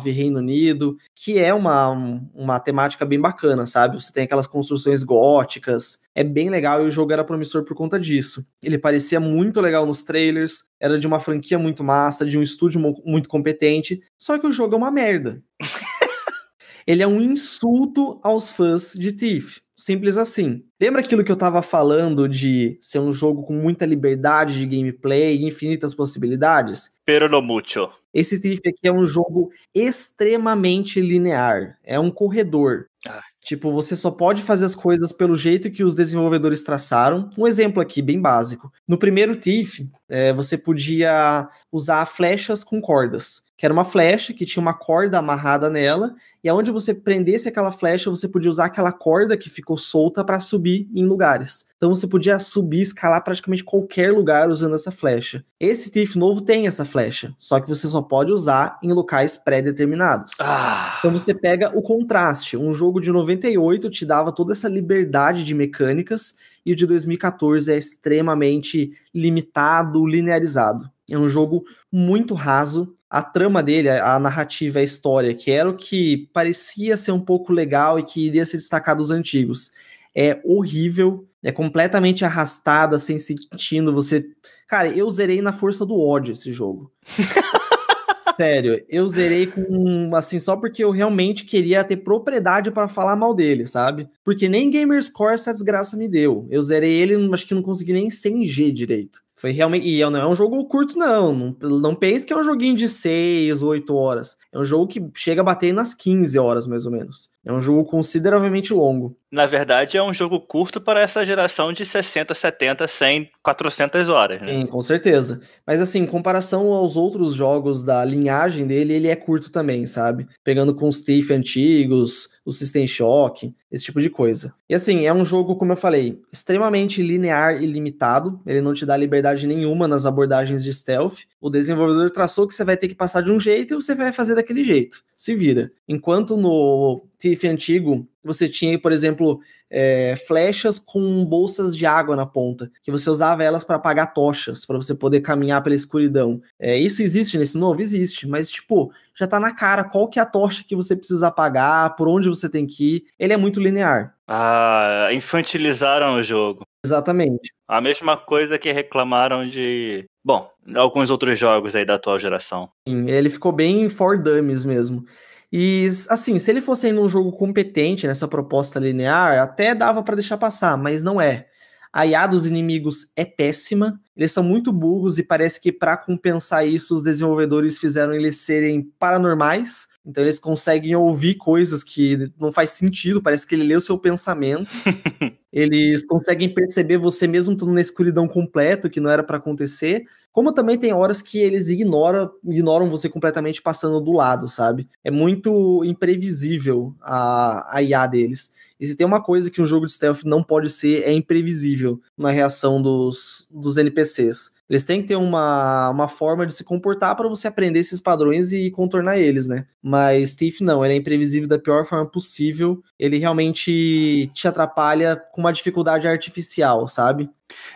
Reino 0.07 0.41
Unido, 0.41 0.97
que 1.15 1.39
é 1.39 1.55
uma, 1.55 1.91
uma 2.35 2.59
temática 2.59 3.07
bem 3.07 3.21
bacana, 3.21 3.65
sabe? 3.65 4.03
Você 4.03 4.13
tem 4.13 4.25
aquelas 4.25 4.49
construções 4.49 5.05
góticas, 5.05 6.01
é 6.13 6.25
bem 6.25 6.51
legal 6.51 6.83
e 6.83 6.89
o 6.89 6.91
jogo 6.91 7.13
era 7.13 7.25
promissor 7.25 7.65
por 7.65 7.77
conta 7.77 8.01
disso. 8.01 8.45
Ele 8.61 8.77
parecia 8.77 9.21
muito 9.21 9.61
legal 9.61 9.87
nos 9.87 10.03
trailers, 10.03 10.65
era 10.81 10.99
de 10.99 11.07
uma 11.07 11.21
franquia 11.21 11.59
muito 11.59 11.85
massa, 11.85 12.27
de 12.27 12.37
um 12.37 12.43
estúdio 12.43 12.81
muito 13.05 13.29
competente, 13.29 14.03
só 14.19 14.37
que 14.37 14.47
o 14.49 14.53
jogo 14.53 14.75
é 14.75 14.79
uma 14.79 14.91
merda. 14.91 15.41
Ele 16.85 17.01
é 17.01 17.07
um 17.07 17.21
insulto 17.21 18.19
aos 18.25 18.51
fãs 18.51 18.93
de 18.93 19.13
Thief 19.13 19.61
simples 19.83 20.17
assim. 20.17 20.63
Lembra 20.81 21.01
aquilo 21.01 21.25
que 21.25 21.33
eu 21.33 21.37
tava 21.37 21.61
falando 21.61 22.29
de 22.29 22.79
ser 22.81 23.01
um 23.01 23.13
jogo 23.13 23.43
com 23.43 23.53
muita 23.53 23.85
liberdade 23.85 24.59
de 24.59 24.67
gameplay 24.67 25.37
e 25.37 25.45
infinitas 25.45 25.93
possibilidades? 25.93 26.93
Pero 27.05 27.29
no 27.29 27.43
mucho. 27.43 27.91
Esse 28.15 28.41
Thief 28.41 28.61
aqui 28.61 28.87
é 28.87 28.93
um 28.93 29.05
jogo 29.05 29.51
extremamente 29.75 31.01
linear. 31.01 31.79
É 31.83 31.99
um 31.99 32.11
corredor. 32.11 32.87
Ah. 33.07 33.23
Tipo, 33.43 33.73
você 33.73 33.97
só 33.97 34.11
pode 34.11 34.43
fazer 34.43 34.67
as 34.67 34.77
coisas 34.77 35.13
pelo 35.13 35.35
jeito 35.35 35.71
que 35.71 35.83
os 35.83 35.97
desenvolvedores 35.97 36.63
traçaram. 36.63 37.29
Um 37.37 37.47
exemplo 37.47 37.83
aqui, 37.83 38.01
bem 38.01 38.21
básico. 38.21 38.71
No 38.87 38.97
primeiro 38.97 39.35
Thief, 39.35 39.81
é, 40.09 40.33
você 40.33 40.57
podia 40.57 41.49
usar 41.73 42.07
flechas 42.07 42.63
com 42.63 42.81
cordas 42.81 43.43
que 43.63 43.67
era 43.67 43.73
uma 43.73 43.85
flecha 43.85 44.35
que 44.35 44.45
tinha 44.45 44.61
uma 44.61 44.75
corda 44.75 45.19
amarrada 45.19 45.71
nela, 45.71 46.17
e 46.43 46.49
aonde 46.49 46.73
você 46.73 46.93
prendesse 46.93 47.49
aquela 47.49 47.71
flecha, 47.71 48.11
você 48.11 48.27
podia 48.27 48.51
usar 48.51 48.65
aquela 48.65 48.91
corda 48.91 49.37
que 49.37 49.49
ficou 49.49 49.79
solta 49.79 50.25
para 50.25 50.41
subir 50.41 50.91
em 50.93 51.05
lugares. 51.05 51.65
Então 51.77 51.95
você 51.95 52.09
podia 52.09 52.41
subir, 52.41 52.81
escalar 52.81 53.23
praticamente 53.23 53.63
qualquer 53.63 54.13
lugar 54.13 54.51
usando 54.51 54.75
essa 54.75 54.91
flecha. 54.91 55.45
Esse 55.61 55.93
Thief 55.93 56.17
novo 56.17 56.41
tem 56.41 56.67
essa 56.67 56.85
flecha, 56.85 57.37
só 57.39 57.61
que 57.61 57.69
você 57.69 57.87
só 57.87 58.03
pode 58.03 58.33
usar 58.33 58.81
em 58.83 58.93
locais 58.93 59.39
pré-determinados. 59.39 60.33
Ah. 60.41 60.97
Então 60.99 61.13
você 61.13 61.33
pega 61.33 61.71
o 61.73 61.83
contraste. 61.83 62.57
Um 62.57 62.75
jogo 62.75 62.99
de 62.99 63.13
98 63.13 63.89
te 63.91 64.05
dava 64.05 64.33
toda 64.33 64.55
essa 64.55 64.69
liberdade 64.69 65.45
de 65.45 65.55
mecânicas 65.55 66.35
e 66.67 66.73
o 66.73 66.77
de 66.77 66.85
2014 66.85 67.73
é 67.73 67.79
extremamente 67.79 68.91
limitado, 69.15 70.05
linearizado. 70.05 70.91
É 71.09 71.17
um 71.17 71.29
jogo 71.29 71.63
muito 71.93 72.35
raso, 72.35 72.97
a 73.13 73.23
trama 73.23 73.63
dele, 73.63 73.91
a 73.91 74.19
narrativa, 74.19 74.79
a 74.79 74.83
história, 74.83 75.35
que 75.35 75.51
era 75.51 75.69
o 75.69 75.77
que 75.77 76.31
parecia 76.33 76.97
ser 76.97 77.13
um 77.13 77.21
pouco 77.21 77.53
legal 77.53 77.99
e 77.99 78.03
que 78.03 78.27
iria 78.27 78.47
se 78.47 78.57
destacar 78.57 78.97
dos 78.97 79.11
antigos, 79.11 79.71
é 80.15 80.41
horrível, 80.43 81.29
é 81.43 81.53
completamente 81.53 82.25
arrastada, 82.25 82.99
sem 82.99 83.19
sentido. 83.19 83.93
Você. 83.93 84.25
Cara, 84.67 84.89
eu 84.89 85.11
zerei 85.11 85.43
na 85.43 85.53
força 85.53 85.85
do 85.85 86.01
ódio 86.01 86.33
esse 86.33 86.55
jogo. 86.55 86.91
Sério, 88.35 88.83
eu 88.89 89.07
zerei 89.07 89.47
com 89.47 90.17
assim 90.17 90.39
só 90.39 90.57
porque 90.57 90.83
eu 90.83 90.91
realmente 90.91 91.45
queria 91.45 91.85
ter 91.85 91.99
propriedade 91.99 92.71
para 92.71 92.89
falar 92.89 93.15
mal 93.15 93.35
dele, 93.35 93.67
sabe? 93.67 94.09
Porque 94.25 94.49
nem 94.49 94.71
Gamerscore 94.71 95.35
essa 95.35 95.53
desgraça 95.53 95.99
me 95.99 96.09
deu. 96.09 96.47
Eu 96.51 96.63
zerei 96.63 96.95
ele, 96.95 97.15
acho 97.35 97.47
que 97.47 97.55
não 97.55 97.63
consegui 97.63 97.93
nem 97.93 98.09
100G 98.09 98.73
direito. 98.73 99.22
Foi 99.43 99.51
realmente. 99.51 99.89
E 99.89 100.09
não 100.09 100.21
é 100.21 100.25
um 100.25 100.37
jogo 100.37 100.65
curto, 100.67 100.97
não. 100.97 101.57
Não, 101.61 101.81
não 101.81 101.95
pense 101.97 102.25
que 102.25 102.33
é 102.33 102.37
um 102.37 102.45
joguinho 102.45 102.77
de 102.77 102.89
6, 102.89 103.61
8 103.61 103.93
horas. 103.93 104.39
É 104.53 104.59
um 104.61 104.65
jogo 104.65 104.87
que 104.87 105.05
chega 105.17 105.41
a 105.41 105.45
bater 105.45 105.75
nas 105.75 105.95
15 105.95 106.39
horas, 106.39 106.65
mais 106.65 106.87
ou 106.87 106.93
menos. 106.93 107.32
É 107.45 107.53
um 107.53 107.61
jogo 107.61 107.85
consideravelmente 107.85 108.73
longo. 108.73 109.17
Na 109.31 109.47
verdade, 109.47 109.97
é 109.97 110.03
um 110.03 110.15
jogo 110.15 110.39
curto 110.39 110.81
para 110.81 111.01
essa 111.01 111.25
geração 111.25 111.73
de 111.73 111.85
60, 111.85 112.35
70, 112.35 112.87
100, 112.87 113.31
400 113.43 114.09
horas. 114.09 114.41
Né? 114.43 114.61
Sim, 114.61 114.67
com 114.67 114.81
certeza. 114.81 115.41
Mas 115.67 115.81
assim, 115.81 116.01
em 116.01 116.07
comparação 116.07 116.73
aos 116.73 116.97
outros 116.97 117.35
jogos 117.35 117.83
da 117.83 118.05
linhagem 118.05 118.67
dele, 118.67 118.93
ele 118.93 119.09
é 119.09 119.17
curto 119.17 119.51
também, 119.51 119.87
sabe? 119.87 120.29
Pegando 120.45 120.75
com 120.75 120.87
os 120.87 121.01
Thief 121.01 121.31
antigos, 121.31 122.29
o 122.45 122.53
System 122.53 122.87
Shock, 122.87 123.55
esse 123.71 123.85
tipo 123.85 124.03
de 124.03 124.11
coisa. 124.11 124.55
E 124.69 124.75
assim, 124.75 125.07
é 125.07 125.15
um 125.15 125.25
jogo, 125.25 125.57
como 125.57 125.73
eu 125.73 125.77
falei, 125.77 126.21
extremamente 126.31 127.03
linear 127.03 127.63
e 127.63 127.67
limitado. 127.67 128.39
Ele 128.47 128.61
não 128.61 128.75
te 128.75 128.85
dá 128.85 128.97
liberdade 128.97 129.47
nenhuma 129.47 129.89
nas 129.89 130.05
abordagens 130.05 130.63
de 130.63 130.75
stealth. 130.75 131.21
O 131.41 131.49
desenvolvedor 131.49 132.11
traçou 132.11 132.47
que 132.47 132.53
você 132.53 132.65
vai 132.65 132.77
ter 132.77 132.87
que 132.87 132.95
passar 132.95 133.23
de 133.23 133.33
um 133.33 133.41
jeito 133.41 133.73
e 133.73 133.83
você 133.83 133.95
vai 133.95 134.13
fazer 134.13 134.35
daquele 134.35 134.63
jeito. 134.63 135.03
Se 135.17 135.35
vira. 135.35 135.73
Enquanto 135.89 136.37
no 136.37 137.05
Thief 137.23 137.45
antigo, 137.45 138.05
você 138.25 138.49
tinha, 138.49 138.77
por 138.77 138.91
exemplo, 138.91 139.41
é, 139.71 140.17
flechas 140.27 140.77
com 140.77 141.25
bolsas 141.25 141.77
de 141.77 141.87
água 141.87 142.17
na 142.17 142.27
ponta, 142.27 142.69
que 142.83 142.91
você 142.91 143.09
usava 143.09 143.45
elas 143.45 143.63
para 143.63 143.77
apagar 143.77 144.13
tochas, 144.13 144.67
para 144.67 144.77
você 144.77 144.93
poder 144.93 145.21
caminhar 145.21 145.63
pela 145.63 145.77
escuridão. 145.77 146.43
É, 146.59 146.77
isso 146.77 147.01
existe 147.01 147.39
nesse 147.39 147.57
novo? 147.57 147.81
Existe, 147.81 148.27
mas 148.27 148.51
tipo, 148.51 148.93
já 149.17 149.29
tá 149.29 149.39
na 149.39 149.55
cara 149.55 149.85
qual 149.85 150.09
que 150.09 150.19
é 150.19 150.23
a 150.23 150.27
tocha 150.27 150.65
que 150.67 150.75
você 150.75 150.97
precisa 150.97 151.29
apagar, 151.29 151.95
por 151.95 152.09
onde 152.09 152.29
você 152.29 152.49
tem 152.49 152.67
que 152.67 152.97
ir. 152.97 153.05
Ele 153.17 153.33
é 153.33 153.37
muito 153.37 153.61
linear. 153.61 154.17
Ah, 154.27 155.09
infantilizaram 155.13 156.17
o 156.17 156.25
jogo. 156.25 156.65
Exatamente. 156.85 157.53
A 157.69 157.81
mesma 157.81 158.17
coisa 158.17 158.59
que 158.59 158.73
reclamaram 158.73 159.49
de, 159.49 160.07
bom, 160.25 160.51
alguns 160.75 161.09
outros 161.09 161.39
jogos 161.39 161.77
aí 161.77 161.85
da 161.85 161.95
atual 161.95 162.19
geração. 162.19 162.69
Sim, 162.89 163.09
ele 163.09 163.31
ficou 163.31 163.53
bem 163.53 163.89
for 163.89 164.21
dummies 164.21 164.65
mesmo. 164.65 165.05
E 165.53 165.87
assim, 166.09 166.39
se 166.39 166.51
ele 166.51 166.63
fosse 166.63 166.87
ainda 166.87 167.01
um 167.01 167.09
jogo 167.09 167.31
competente 167.31 168.07
nessa 168.07 168.27
proposta 168.27 168.81
linear, 168.81 169.39
até 169.39 169.75
dava 169.75 170.03
para 170.03 170.15
deixar 170.15 170.39
passar, 170.39 170.79
mas 170.79 171.05
não 171.05 171.21
é. 171.21 171.47
A 171.93 172.07
IA 172.07 172.27
dos 172.27 172.47
inimigos 172.47 173.13
é 173.15 173.25
péssima, 173.25 174.01
eles 174.17 174.33
são 174.33 174.43
muito 174.43 174.73
burros 174.73 175.19
e 175.19 175.25
parece 175.25 175.61
que 175.61 175.71
para 175.71 175.95
compensar 175.97 176.67
isso 176.67 176.95
os 176.95 177.03
desenvolvedores 177.03 177.79
fizeram 177.79 178.15
eles 178.15 178.37
serem 178.37 178.83
paranormais. 178.99 179.89
Então 180.05 180.25
eles 180.25 180.39
conseguem 180.39 180.97
ouvir 180.97 181.37
coisas 181.37 181.85
que 181.85 182.31
não 182.39 182.51
faz 182.51 182.71
sentido, 182.71 183.23
parece 183.23 183.47
que 183.47 183.55
ele 183.55 183.63
lê 183.65 183.77
o 183.77 183.81
seu 183.81 183.97
pensamento. 183.97 184.69
eles 185.53 186.05
conseguem 186.05 186.53
perceber 186.53 186.99
você 186.99 187.27
mesmo 187.29 187.53
estando 187.53 187.73
na 187.73 187.81
escuridão 187.81 188.27
completo, 188.27 188.91
que 188.91 189.01
não 189.01 189.11
era 189.11 189.23
para 189.23 189.37
acontecer. 189.37 190.05
Como 190.33 190.53
também 190.53 190.79
tem 190.79 190.93
horas 190.93 191.23
que 191.23 191.39
eles 191.39 191.69
ignoram, 191.69 192.31
ignoram 192.45 192.91
você 192.91 193.09
completamente 193.09 193.63
passando 193.63 194.01
do 194.01 194.13
lado, 194.13 194.49
sabe? 194.49 194.89
É 195.05 195.11
muito 195.11 195.85
imprevisível 195.85 196.95
a, 197.01 197.77
a 197.77 197.83
IA 197.83 198.07
deles. 198.07 198.53
E 198.81 198.87
se 198.87 198.97
tem 198.97 199.07
uma 199.07 199.23
coisa 199.23 199.49
que 199.49 199.63
um 199.63 199.67
jogo 199.67 199.87
de 199.87 199.93
stealth 199.93 200.25
não 200.25 200.43
pode 200.43 200.69
ser, 200.69 201.05
é 201.05 201.13
imprevisível 201.13 202.01
na 202.19 202.31
reação 202.31 202.83
dos, 202.83 203.49
dos 203.49 203.77
NPCs. 203.77 204.51
Eles 204.73 204.87
têm 204.87 205.03
que 205.03 205.09
ter 205.09 205.17
uma, 205.17 205.91
uma 205.91 206.09
forma 206.09 206.47
de 206.47 206.55
se 206.55 206.65
comportar 206.65 207.15
para 207.15 207.29
você 207.29 207.47
aprender 207.47 207.79
esses 207.79 208.01
padrões 208.01 208.55
e 208.55 208.71
contornar 208.71 209.19
eles, 209.19 209.47
né? 209.47 209.67
Mas 209.83 210.35
Thief 210.35 210.63
não, 210.63 210.83
ele 210.83 210.95
é 210.95 210.97
imprevisível 210.97 211.47
da 211.47 211.59
pior 211.59 211.85
forma 211.85 212.11
possível. 212.11 212.83
Ele 212.99 213.19
realmente 213.19 214.31
te 214.33 214.49
atrapalha 214.49 215.15
com 215.31 215.43
uma 215.43 215.53
dificuldade 215.53 216.09
artificial, 216.09 216.89
sabe? 216.89 217.29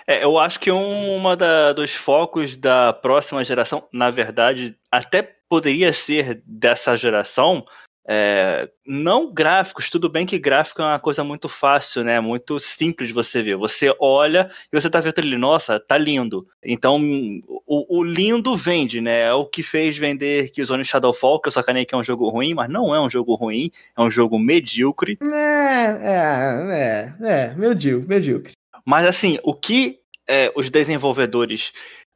É, 0.07 0.25
eu 0.25 0.39
acho 0.39 0.59
que 0.59 0.73
um, 0.73 1.15
uma 1.17 1.37
da, 1.37 1.75
dos 1.75 1.95
focos 1.95 2.57
da 2.57 2.95
próxima 2.95 3.45
geração, 3.45 3.87
na 3.93 4.09
verdade, 4.09 4.75
até 4.91 5.37
poderia 5.51 5.93
ser 5.93 6.43
dessa 6.47 6.97
geração, 6.97 7.63
é, 8.09 8.69
não 8.87 9.33
gráficos, 9.33 9.91
tudo 9.91 10.09
bem 10.09 10.25
que 10.25 10.39
gráfico 10.39 10.81
é 10.81 10.85
uma 10.85 11.01
coisa 11.01 11.25
muito 11.25 11.49
fácil, 11.49 12.05
né? 12.05 12.21
Muito 12.21 12.61
simples 12.61 13.09
de 13.09 13.15
você 13.15 13.43
ver. 13.43 13.57
Você 13.57 13.93
olha 13.99 14.49
e 14.73 14.81
você 14.81 14.89
tá 14.89 15.01
vendo 15.01 15.19
ali, 15.19 15.37
nossa, 15.37 15.81
tá 15.81 15.99
lindo. 15.99 16.47
Então, 16.63 17.01
o, 17.67 17.99
o 17.99 18.05
lindo 18.05 18.55
vende, 18.57 19.01
né? 19.01 19.23
É 19.23 19.33
o 19.33 19.45
que 19.45 19.63
fez 19.63 19.99
vender 19.99 20.51
Killzone 20.51 20.85
Shadowfall, 20.85 21.41
que 21.41 21.49
eu 21.49 21.53
sacanei 21.53 21.85
que 21.85 21.95
é 21.95 21.99
um 21.99 22.05
jogo 22.05 22.29
ruim, 22.29 22.55
mas 22.55 22.71
não 22.71 22.95
é 22.95 23.01
um 23.01 23.11
jogo 23.11 23.35
ruim, 23.35 23.73
é 23.97 24.01
um 24.01 24.11
jogo 24.11 24.39
medíocre. 24.39 25.19
É, 25.21 25.97
é, 26.01 27.13
é, 27.21 27.49
é, 27.51 27.55
medíocre, 27.57 28.09
medíocre. 28.09 28.53
Mas 28.85 29.05
assim, 29.05 29.39
o 29.43 29.53
que 29.53 29.99
é, 30.29 30.53
os 30.55 30.71
desenvolvedores 30.71 31.73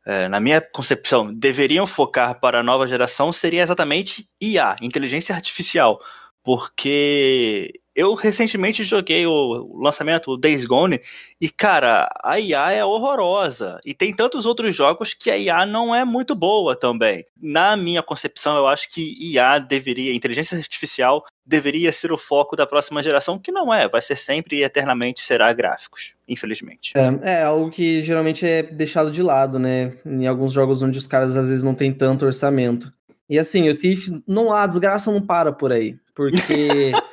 é, 0.06 0.28
na 0.28 0.40
minha 0.40 0.60
concepção, 0.60 1.32
deveriam 1.32 1.86
focar 1.86 2.40
para 2.40 2.60
a 2.60 2.62
nova 2.62 2.86
geração 2.86 3.32
seria 3.32 3.62
exatamente 3.62 4.28
IA, 4.40 4.76
inteligência 4.80 5.34
artificial. 5.34 6.00
Porque 6.42 7.79
eu 7.94 8.14
recentemente 8.14 8.84
joguei 8.84 9.26
o 9.26 9.78
lançamento, 9.82 10.30
o 10.30 10.36
Days 10.36 10.64
Gone, 10.64 11.00
e 11.40 11.48
cara, 11.48 12.08
a 12.22 12.38
IA 12.38 12.72
é 12.72 12.84
horrorosa. 12.84 13.80
E 13.84 13.92
tem 13.92 14.14
tantos 14.14 14.46
outros 14.46 14.74
jogos 14.74 15.12
que 15.12 15.30
a 15.30 15.36
IA 15.36 15.66
não 15.66 15.94
é 15.94 16.04
muito 16.04 16.34
boa 16.34 16.76
também. 16.76 17.24
Na 17.40 17.76
minha 17.76 18.02
concepção, 18.02 18.56
eu 18.56 18.66
acho 18.66 18.88
que 18.88 19.14
IA 19.20 19.58
deveria, 19.58 20.14
inteligência 20.14 20.56
artificial, 20.56 21.24
deveria 21.44 21.90
ser 21.90 22.12
o 22.12 22.18
foco 22.18 22.54
da 22.54 22.66
próxima 22.66 23.02
geração, 23.02 23.38
que 23.38 23.50
não 23.50 23.74
é, 23.74 23.88
vai 23.88 24.00
ser 24.00 24.16
sempre 24.16 24.58
e 24.58 24.62
eternamente 24.62 25.20
será 25.20 25.52
gráficos, 25.52 26.14
infelizmente. 26.28 26.92
É, 26.96 27.38
é 27.40 27.42
algo 27.42 27.70
que 27.70 28.04
geralmente 28.04 28.46
é 28.46 28.62
deixado 28.62 29.10
de 29.10 29.22
lado, 29.22 29.58
né? 29.58 29.94
Em 30.06 30.26
alguns 30.26 30.52
jogos 30.52 30.80
onde 30.80 30.96
os 30.96 31.06
caras 31.06 31.36
às 31.36 31.48
vezes 31.48 31.64
não 31.64 31.74
têm 31.74 31.92
tanto 31.92 32.24
orçamento. 32.24 32.92
E 33.28 33.38
assim, 33.38 33.68
o 33.68 33.76
Thief, 33.76 34.08
não 34.26 34.52
há, 34.52 34.64
a 34.64 34.66
desgraça 34.66 35.10
não 35.12 35.20
para 35.20 35.52
por 35.52 35.72
aí, 35.72 35.96
porque 36.14 36.92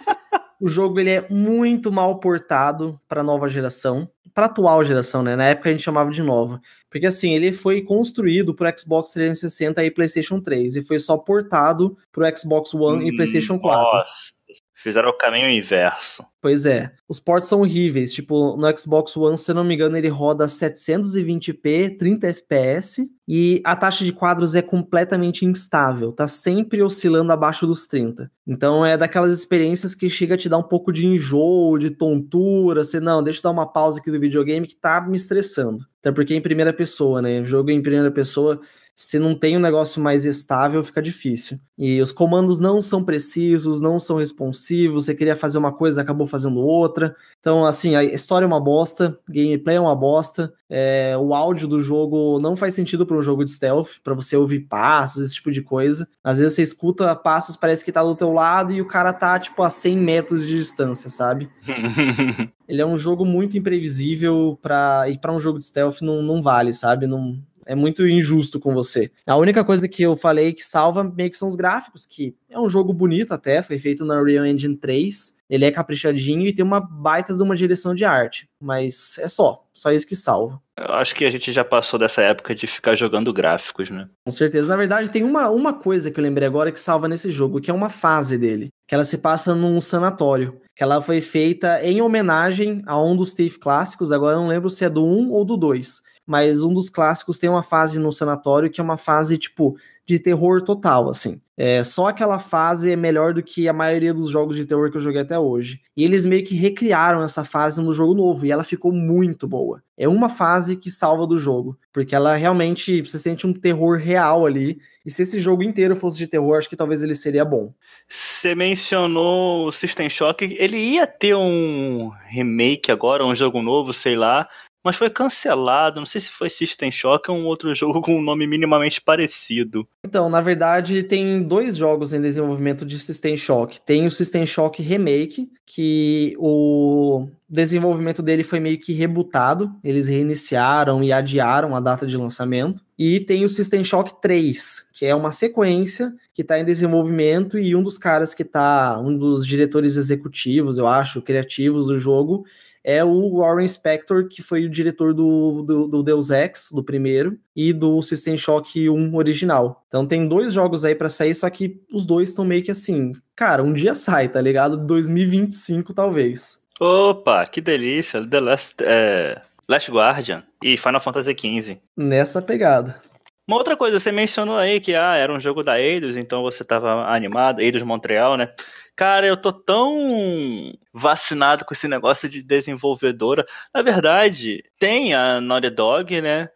o 0.59 0.67
jogo 0.67 0.99
ele 0.99 1.11
é 1.11 1.27
muito 1.29 1.91
mal 1.91 2.19
portado 2.19 2.99
para 3.07 3.23
nova 3.23 3.47
geração, 3.47 4.09
para 4.33 4.45
atual 4.45 4.83
geração, 4.83 5.23
né? 5.23 5.35
Na 5.35 5.45
época 5.45 5.69
a 5.69 5.71
gente 5.71 5.83
chamava 5.83 6.11
de 6.11 6.21
nova. 6.21 6.61
Porque 6.89 7.05
assim, 7.05 7.33
ele 7.33 7.51
foi 7.51 7.81
construído 7.81 8.53
para 8.53 8.75
Xbox 8.75 9.11
360 9.11 9.83
e 9.83 9.91
PlayStation 9.91 10.39
3 10.39 10.77
e 10.77 10.85
foi 10.85 10.99
só 10.99 11.17
portado 11.17 11.97
para 12.11 12.31
o 12.31 12.37
Xbox 12.37 12.73
One 12.73 13.03
hum, 13.03 13.07
e 13.07 13.15
PlayStation 13.15 13.59
4. 13.59 13.97
Nossa. 13.97 14.37
Fizeram 14.79 15.10
o 15.10 15.17
caminho 15.17 15.50
inverso. 15.50 16.24
Pois 16.39 16.67
é. 16.67 16.91
Os 17.10 17.19
ports 17.19 17.50
são 17.50 17.62
horríveis. 17.62 18.13
Tipo, 18.13 18.55
no 18.55 18.77
Xbox 18.77 19.17
One, 19.17 19.36
se 19.36 19.50
eu 19.50 19.55
não 19.55 19.63
me 19.63 19.74
engano, 19.74 19.98
ele 19.98 20.07
roda 20.07 20.46
720p, 20.46 21.98
30 21.98 22.27
FPS. 22.27 23.10
E 23.27 23.60
a 23.65 23.75
taxa 23.75 24.05
de 24.05 24.13
quadros 24.13 24.53
é 24.53 24.62
completamente 24.62 25.46
instável. 25.46 26.12
Tá 26.12 26.27
sempre 26.27 26.84
oscilando 26.84 27.31
abaixo 27.31 27.65
dos 27.65 27.88
30. 27.88 28.31
Então 28.46 28.86
é 28.86 28.96
daquelas 28.96 29.34
experiências 29.34 29.96
que 29.96 30.07
chega 30.10 30.36
a 30.36 30.38
te 30.38 30.48
dar 30.48 30.60
um 30.60 30.63
pouco 30.63 30.93
de 30.93 31.07
enjoo, 31.07 31.79
de 31.79 31.89
tontura. 31.89 32.86
Você, 32.86 33.00
não, 33.00 33.24
deixa 33.24 33.39
eu 33.39 33.43
dar 33.43 33.51
uma 33.51 33.65
pausa 33.65 34.00
aqui 34.00 34.12
do 34.12 34.19
videogame 34.19 34.67
que 34.67 34.75
tá 34.75 35.01
me 35.01 35.15
estressando. 35.15 35.84
Até 36.00 36.12
porque 36.12 36.36
é 36.36 36.38
em 36.38 36.41
primeira 36.41 36.72
pessoa, 36.72 37.19
né? 37.19 37.43
Jogo 37.43 37.72
em 37.72 37.81
primeira 37.81 38.12
pessoa 38.12 38.62
se 38.99 39.19
não 39.19 39.35
tem 39.35 39.55
um 39.55 39.59
negócio 39.59 40.01
mais 40.01 40.25
estável, 40.25 40.81
fica 40.81 40.99
difícil. 41.03 41.59
E 41.77 42.01
os 42.01 42.11
comandos 42.11 42.59
não 42.59 42.81
são 42.81 43.03
precisos, 43.03 43.79
não 43.79 43.99
são 43.99 44.17
responsivos, 44.17 45.05
você 45.05 45.13
queria 45.13 45.35
fazer 45.35 45.59
uma 45.59 45.71
coisa, 45.71 46.01
acabou 46.01 46.25
fazendo 46.25 46.59
outra. 46.61 47.15
Então, 47.39 47.63
assim, 47.63 47.95
a 47.95 48.03
história 48.03 48.43
é 48.43 48.47
uma 48.47 48.59
bosta, 48.59 49.15
gameplay 49.29 49.75
é 49.75 49.79
uma 49.79 49.95
bosta, 49.95 50.51
é, 50.67 51.15
o 51.15 51.35
áudio 51.35 51.67
do 51.67 51.79
jogo 51.79 52.39
não 52.39 52.55
faz 52.55 52.73
sentido 52.73 53.05
para 53.05 53.15
um 53.15 53.21
jogo 53.21 53.43
de 53.43 53.51
stealth, 53.51 53.99
para 54.03 54.15
você 54.15 54.35
ouvir 54.35 54.61
passos, 54.61 55.25
esse 55.25 55.35
tipo 55.35 55.51
de 55.51 55.61
coisa. 55.61 56.07
Às 56.23 56.39
vezes 56.39 56.55
você 56.55 56.63
escuta 56.63 57.15
passos, 57.15 57.55
parece 57.55 57.85
que 57.85 57.91
tá 57.91 58.03
do 58.03 58.15
teu 58.15 58.33
lado 58.33 58.73
e 58.73 58.81
o 58.81 58.87
cara 58.87 59.13
tá, 59.13 59.37
tipo, 59.37 59.61
a 59.61 59.69
100 59.69 59.95
metros 59.95 60.47
de 60.47 60.57
distância, 60.57 61.07
sabe? 61.07 61.47
Ele 62.67 62.81
é 62.81 62.85
um 62.85 62.97
jogo 62.97 63.23
muito 63.23 63.59
imprevisível 63.59 64.57
para 64.59 65.07
e 65.07 65.19
para 65.19 65.31
um 65.31 65.39
jogo 65.39 65.59
de 65.59 65.65
stealth 65.65 66.01
não, 66.01 66.23
não 66.23 66.41
vale, 66.41 66.73
sabe? 66.73 67.05
Não, 67.05 67.37
é 67.67 67.75
muito 67.75 68.07
injusto 68.07 68.59
com 68.59 68.74
você. 68.74 69.12
A 69.25 69.36
única 69.36 69.63
coisa 69.63 69.88
que 69.88 70.01
eu 70.01 70.15
falei 70.15 70.53
que 70.53 70.63
salva 70.63 71.03
meio 71.03 71.29
que 71.29 71.38
são 71.38 71.47
os 71.47 71.55
gráficos, 71.55 72.05
que 72.05 72.33
é 72.50 72.57
um 72.59 72.69
jogo 72.69 72.93
bonito 72.93 73.33
até, 73.33 73.62
foi 73.62 73.77
feito 73.77 74.05
na 74.05 74.19
Unreal 74.19 74.45
Engine 74.45 74.75
3. 74.75 75.38
Ele 75.50 75.65
é 75.65 75.71
caprichadinho 75.71 76.47
e 76.47 76.53
tem 76.53 76.63
uma 76.63 76.79
baita 76.79 77.33
de 77.33 77.41
uma 77.41 77.55
direção 77.55 77.95
de 77.95 78.03
arte, 78.03 78.50
mas 78.59 79.17
é 79.19 79.27
só, 79.29 79.65
só 79.71 79.91
isso 79.91 80.05
que 80.05 80.15
salva. 80.15 80.62
Eu 80.77 80.93
acho 80.93 81.15
que 81.15 81.25
a 81.25 81.29
gente 81.29 81.51
já 81.51 81.63
passou 81.63 81.97
dessa 81.97 82.21
época 82.21 82.53
de 82.53 82.67
ficar 82.67 82.95
jogando 82.95 83.31
gráficos, 83.31 83.89
né? 83.89 84.09
Com 84.25 84.31
certeza. 84.31 84.67
Na 84.67 84.75
verdade, 84.75 85.09
tem 85.09 85.24
uma, 85.24 85.50
uma 85.50 85.74
coisa 85.74 86.12
que 86.12 86.19
eu 86.19 86.24
lembrei 86.24 86.47
agora 86.47 86.71
que 86.71 86.79
salva 86.79 87.07
nesse 87.07 87.31
jogo, 87.31 87.62
que 87.62 87.71
é 87.71 87.74
uma 87.74 87.89
fase 87.89 88.38
dele, 88.38 88.69
que 88.88 88.93
ela 88.93 89.05
se 89.05 89.19
passa 89.19 89.55
num 89.55 89.79
sanatório, 89.79 90.59
que 90.75 90.83
ela 90.83 91.01
foi 91.01 91.21
feita 91.21 91.81
em 91.81 92.01
homenagem 92.01 92.81
a 92.86 93.01
um 93.01 93.15
dos 93.15 93.33
Thief 93.33 93.57
clássicos, 93.57 94.12
agora 94.12 94.36
eu 94.36 94.41
não 94.41 94.50
lembro 94.50 94.69
se 94.69 94.83
é 94.83 94.89
do 94.89 95.05
1 95.05 95.31
ou 95.31 95.45
do 95.45 95.55
2 95.55 96.01
mas 96.27 96.62
um 96.62 96.74
dos 96.74 96.89
clássicos 96.89 97.39
tem 97.39 97.50
uma 97.50 97.63
fase 97.63 97.98
no 97.98 98.12
sanatório 98.12 98.69
que 98.69 98.81
é 98.81 98.84
uma 98.84 98.98
fase, 98.98 99.38
tipo, 99.38 99.77
de 100.05 100.19
terror 100.19 100.62
total, 100.62 101.10
assim. 101.10 101.41
É, 101.60 101.84
só 101.84 102.07
aquela 102.07 102.38
fase 102.38 102.91
é 102.91 102.96
melhor 102.96 103.34
do 103.34 103.41
que 103.41 103.67
a 103.67 103.74
maioria 103.74 104.13
dos 104.13 104.29
jogos 104.29 104.55
de 104.55 104.65
terror 104.65 104.91
que 104.91 104.98
eu 104.98 105.01
joguei 105.01 105.22
até 105.22 105.39
hoje. 105.39 105.81
E 105.98 106.03
eles 106.03 106.25
meio 106.25 106.46
que 106.46 106.53
recriaram 106.53 107.24
essa 107.24 107.43
fase 107.43 107.81
no 107.81 107.91
jogo 107.91 108.13
novo 108.13 108.46
e 108.46 108.51
ela 108.51 108.63
ficou 108.63 108.93
muito 108.93 109.48
boa. 109.48 109.81
É 109.98 110.07
uma 110.07 110.29
fase 110.29 110.77
que 110.77 110.91
salva 110.91 111.25
do 111.25 111.39
jogo, 111.39 111.77
porque 111.91 112.13
ela 112.13 112.36
realmente 112.36 113.01
você 113.01 113.17
sente 113.17 113.48
um 113.48 113.53
terror 113.53 113.98
real 113.98 114.46
ali. 114.46 114.79
E 115.03 115.10
se 115.10 115.24
esse 115.24 115.39
jogo 115.39 115.63
inteiro 115.63 115.96
fosse 115.96 116.17
de 116.17 116.27
terror, 116.27 116.57
acho 116.57 116.69
que 116.69 116.75
talvez 116.75 117.01
ele 117.01 117.15
seria 117.15 117.43
bom. 117.43 117.74
Você 118.07 118.53
mencionou 118.53 119.67
o 119.67 119.72
System 119.72 120.10
Shock, 120.10 120.55
ele 120.60 120.77
ia 120.77 121.07
ter 121.07 121.36
um 121.36 122.12
remake 122.27 122.91
agora, 122.91 123.25
um 123.25 123.34
jogo 123.34 123.62
novo, 123.62 123.91
sei 123.93 124.15
lá 124.15 124.48
mas 124.88 124.96
foi 124.96 125.10
cancelado. 125.10 126.00
Não 126.00 126.06
sei 126.06 126.22
se 126.22 126.29
foi 126.29 126.50
System 126.50 126.89
Shock 126.89 127.29
ou 127.29 127.36
um 127.36 127.46
outro 127.46 127.74
jogo 127.75 128.01
com 128.01 128.15
um 128.15 128.22
nome 128.22 128.48
minimamente 128.48 129.01
parecido. 129.01 129.86
Então, 130.06 130.29
na 130.29 130.39
verdade, 130.39 131.03
tem 131.03 131.44
dois 131.44 131.75
jogos 131.75 132.13
em 132.13 132.22
desenvolvimento 132.22 132.86
de 132.86 132.98
System 132.98 133.36
Shock. 133.36 133.82
Tem 133.82 134.08
o 134.08 134.12
System 134.12 134.46
Shock 134.46 134.82
Remake, 134.82 135.51
que 135.65 136.34
o 136.38 137.27
desenvolvimento 137.50 138.22
dele 138.22 138.46
foi 138.46 138.62
meio 138.62 138.79
que 138.79 138.94
rebutado. 138.94 139.70
Eles 139.84 140.08
reiniciaram 140.08 141.03
e 141.03 141.12
adiaram 141.12 141.75
a 141.75 141.82
data 141.82 142.08
de 142.08 142.15
lançamento. 142.15 142.82
E 142.98 143.20
tem 143.20 143.44
o 143.44 143.50
System 143.50 143.84
Shock 143.84 144.22
3, 144.22 144.89
que 144.94 145.06
é 145.06 145.13
uma 145.13 145.34
sequência 145.34 146.13
que 146.34 146.44
está 146.44 146.58
em 146.58 146.63
desenvolvimento 146.63 147.60
e 147.60 147.75
um 147.75 147.84
dos 147.84 147.98
caras 147.98 148.34
que 148.34 148.44
está, 148.44 149.01
um 149.01 149.17
dos 149.17 149.46
diretores 149.46 149.98
executivos, 149.98 150.77
eu 150.77 150.88
acho, 150.88 151.22
criativos 151.22 151.88
do 151.88 152.00
jogo, 152.00 152.46
é 152.88 153.03
o 153.03 153.39
Warren 153.39 153.67
Spector, 153.67 154.29
que 154.29 154.41
foi 154.41 154.63
o 154.63 154.70
diretor 154.70 155.13
do, 155.13 155.62
do, 155.62 155.88
do, 155.89 156.01
Deus 156.01 156.29
Ex, 156.29 156.70
do 156.72 156.82
primeiro, 156.82 157.38
e 157.53 157.74
do 157.74 158.01
System 158.01 158.38
Shock 158.38 158.89
1 158.89 159.13
original. 159.13 159.84
Então 159.89 160.08
tem 160.08 160.25
dois 160.25 160.53
jogos 160.53 160.86
aí 160.86 160.96
para 160.96 161.10
sair, 161.10 161.36
só 161.36 161.50
que 161.50 161.82
os 161.91 162.06
dois 162.06 162.29
estão 162.29 162.46
meio 162.46 162.63
que 162.63 162.72
assim, 162.72 163.12
cara, 163.36 163.62
um 163.62 163.74
dia 163.74 163.94
sai, 163.94 164.29
tá 164.29 164.39
ligado? 164.39 164.77
2025 164.77 165.94
talvez. 165.94 166.62
Opa, 166.79 167.46
que 167.46 167.60
delícia! 167.60 168.25
The 168.25 168.39
Last, 168.39 168.75
é, 168.82 169.41
Last 169.67 169.91
Guardian 169.91 170.44
e 170.63 170.77
Final 170.77 171.01
Fantasy 171.01 171.36
XV. 171.38 171.77
Nessa 171.98 172.41
pegada. 172.41 173.01
Uma 173.46 173.58
outra 173.58 173.75
coisa, 173.75 174.00
você 174.00 174.13
mencionou 174.13 174.58
aí 174.58 174.79
que 174.79 174.96
ah, 174.96 175.15
era 175.15 175.34
um 175.34 175.39
jogo 175.41 175.62
da 175.62 175.79
Eidos, 175.79 176.15
então 176.15 176.41
você 176.41 176.63
tava 176.63 177.06
animado, 177.08 177.60
Eidos 177.60 177.82
Montreal, 177.82 178.38
né? 178.38 178.50
Cara, 178.97 179.27
eu 179.27 179.38
tô 179.38 179.53
tão 179.53 180.73
vacinado 180.91 181.63
com 181.63 181.71
esse 181.71 181.88
negócio 181.88 182.27
de 182.27 182.41
desenvolvedora. 182.41 183.45
Na 183.71 183.83
verdade, 183.83 184.63
tem 184.79 185.13
a 185.13 185.39
Naughty 185.39 185.69
Dog, 185.69 186.19
né? 186.19 186.49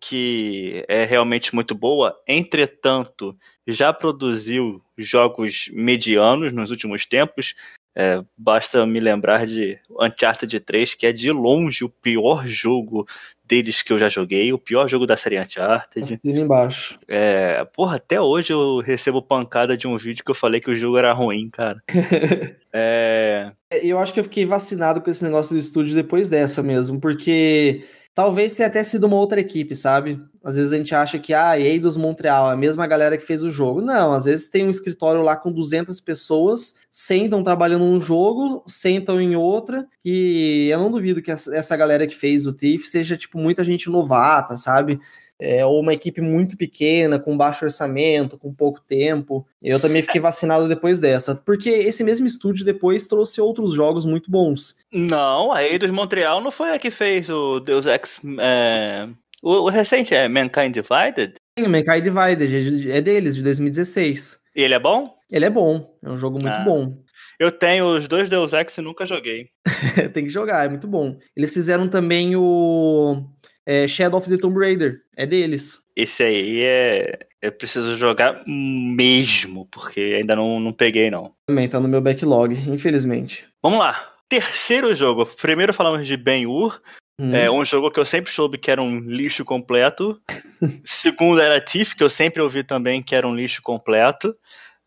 Que 0.00 0.86
é 0.88 1.04
realmente 1.04 1.54
muito 1.54 1.74
boa. 1.74 2.18
Entretanto, 2.26 3.36
já 3.66 3.92
produziu 3.92 4.82
jogos 4.96 5.68
medianos 5.70 6.54
nos 6.54 6.70
últimos 6.70 7.04
tempos. 7.04 7.54
É, 7.94 8.22
basta 8.36 8.86
me 8.86 8.98
lembrar 9.00 9.46
de 9.46 9.78
Uncharted 9.90 10.60
3, 10.60 10.94
que 10.94 11.06
é 11.06 11.12
de 11.12 11.30
longe 11.30 11.84
o 11.84 11.90
pior 11.90 12.46
jogo 12.46 13.06
deles 13.44 13.82
que 13.82 13.92
eu 13.92 13.98
já 13.98 14.08
joguei, 14.08 14.50
o 14.52 14.58
pior 14.58 14.88
jogo 14.88 15.06
da 15.06 15.16
série 15.16 15.38
Uncharted. 15.38 16.14
Assina 16.14 16.40
embaixo. 16.40 16.98
É, 17.06 17.64
porra, 17.66 17.96
até 17.96 18.18
hoje 18.18 18.52
eu 18.52 18.80
recebo 18.80 19.20
pancada 19.20 19.76
de 19.76 19.86
um 19.86 19.98
vídeo 19.98 20.24
que 20.24 20.30
eu 20.30 20.34
falei 20.34 20.60
que 20.60 20.70
o 20.70 20.76
jogo 20.76 20.96
era 20.96 21.12
ruim, 21.12 21.50
cara. 21.50 21.82
é... 22.72 23.52
Eu 23.82 23.98
acho 23.98 24.14
que 24.14 24.20
eu 24.20 24.24
fiquei 24.24 24.46
vacinado 24.46 25.02
com 25.02 25.10
esse 25.10 25.22
negócio 25.22 25.54
do 25.54 25.60
estúdio 25.60 25.94
depois 25.94 26.30
dessa 26.30 26.62
mesmo, 26.62 26.98
porque 26.98 27.84
Talvez 28.14 28.54
tenha 28.54 28.66
até 28.66 28.82
sido 28.82 29.04
uma 29.04 29.16
outra 29.16 29.40
equipe, 29.40 29.74
sabe? 29.74 30.20
Às 30.44 30.56
vezes 30.56 30.72
a 30.72 30.76
gente 30.76 30.94
acha 30.94 31.18
que 31.18 31.32
ah, 31.32 31.58
Eidos 31.58 31.96
Montreal 31.96 32.50
é 32.50 32.52
a 32.52 32.56
mesma 32.56 32.86
galera 32.86 33.16
que 33.16 33.24
fez 33.24 33.42
o 33.42 33.50
jogo. 33.50 33.80
Não, 33.80 34.12
às 34.12 34.26
vezes 34.26 34.50
tem 34.50 34.66
um 34.66 34.70
escritório 34.70 35.22
lá 35.22 35.34
com 35.34 35.50
200 35.50 35.98
pessoas, 36.00 36.74
sentam 36.90 37.42
trabalhando 37.42 37.86
num 37.86 38.00
jogo, 38.00 38.62
sentam 38.66 39.18
em 39.18 39.34
outra, 39.34 39.86
e 40.04 40.68
eu 40.70 40.78
não 40.78 40.90
duvido 40.90 41.22
que 41.22 41.30
essa 41.30 41.76
galera 41.76 42.06
que 42.06 42.14
fez 42.14 42.46
o 42.46 42.52
TIFF 42.52 42.86
seja, 42.86 43.16
tipo, 43.16 43.38
muita 43.38 43.64
gente 43.64 43.88
novata, 43.88 44.58
sabe? 44.58 45.00
É, 45.40 45.64
ou 45.66 45.80
uma 45.80 45.92
equipe 45.92 46.20
muito 46.20 46.56
pequena, 46.56 47.18
com 47.18 47.36
baixo 47.36 47.64
orçamento, 47.64 48.38
com 48.38 48.54
pouco 48.54 48.80
tempo. 48.80 49.46
Eu 49.62 49.80
também 49.80 50.02
fiquei 50.02 50.20
vacinado 50.20 50.68
depois 50.68 51.00
dessa, 51.00 51.34
porque 51.34 51.68
esse 51.68 52.04
mesmo 52.04 52.26
estúdio 52.26 52.64
depois 52.64 53.08
trouxe 53.08 53.40
outros 53.40 53.74
jogos 53.74 54.04
muito 54.04 54.30
bons. 54.30 54.76
Não, 54.92 55.52
a 55.52 55.64
Eidos 55.64 55.90
Montreal 55.90 56.40
não 56.40 56.50
foi 56.50 56.70
a 56.70 56.78
que 56.78 56.90
fez 56.90 57.28
o 57.28 57.60
Deus 57.60 57.86
Ex. 57.86 58.20
É... 58.38 59.08
O, 59.42 59.64
o, 59.64 59.68
recente 59.68 60.14
é 60.14 60.28
Mankind 60.28 60.72
Divided? 60.72 61.34
Sim, 61.58 61.66
Mankind 61.66 62.04
Divided, 62.04 62.90
é 62.90 63.00
deles, 63.00 63.34
de 63.34 63.42
2016. 63.42 64.40
E 64.54 64.62
ele 64.62 64.74
é 64.74 64.78
bom? 64.78 65.12
Ele 65.28 65.44
é 65.44 65.50
bom, 65.50 65.92
é 66.04 66.08
um 66.08 66.16
jogo 66.16 66.40
muito 66.40 66.54
ah. 66.54 66.64
bom. 66.64 66.96
Eu 67.40 67.50
tenho 67.50 67.86
os 67.96 68.06
dois 68.06 68.28
Deus 68.28 68.52
Ex 68.52 68.78
e 68.78 68.82
nunca 68.82 69.04
joguei. 69.04 69.48
Tem 70.14 70.22
que 70.22 70.30
jogar, 70.30 70.64
é 70.64 70.68
muito 70.68 70.86
bom. 70.86 71.18
Eles 71.36 71.52
fizeram 71.52 71.88
também 71.88 72.36
o 72.36 73.24
é 73.66 73.86
Shadow 73.86 74.18
of 74.18 74.28
the 74.28 74.36
Tomb 74.36 74.58
Raider. 74.58 75.02
É 75.16 75.26
deles. 75.26 75.80
Esse 75.96 76.22
aí 76.22 76.62
é. 76.62 77.26
Eu 77.40 77.52
preciso 77.52 77.96
jogar 77.96 78.42
mesmo, 78.46 79.66
porque 79.66 80.16
ainda 80.18 80.36
não, 80.36 80.60
não 80.60 80.72
peguei, 80.72 81.10
não. 81.10 81.34
Também 81.46 81.68
tá 81.68 81.80
no 81.80 81.88
meu 81.88 82.00
backlog, 82.00 82.54
infelizmente. 82.70 83.48
Vamos 83.62 83.80
lá. 83.80 84.12
Terceiro 84.28 84.94
jogo. 84.94 85.26
Primeiro 85.26 85.74
falamos 85.74 86.06
de 86.06 86.16
Ben-Hur. 86.16 86.80
Hum. 87.20 87.34
É 87.34 87.50
um 87.50 87.64
jogo 87.64 87.90
que 87.90 88.00
eu 88.00 88.04
sempre 88.04 88.32
soube 88.32 88.58
que 88.58 88.70
era 88.70 88.82
um 88.82 89.00
lixo 89.00 89.44
completo. 89.44 90.20
Segundo 90.84 91.40
era 91.40 91.60
Tiff, 91.60 91.94
que 91.94 92.02
eu 92.02 92.08
sempre 92.08 92.40
ouvi 92.40 92.64
também 92.64 93.02
que 93.02 93.14
era 93.14 93.26
um 93.26 93.34
lixo 93.34 93.60
completo. 93.62 94.34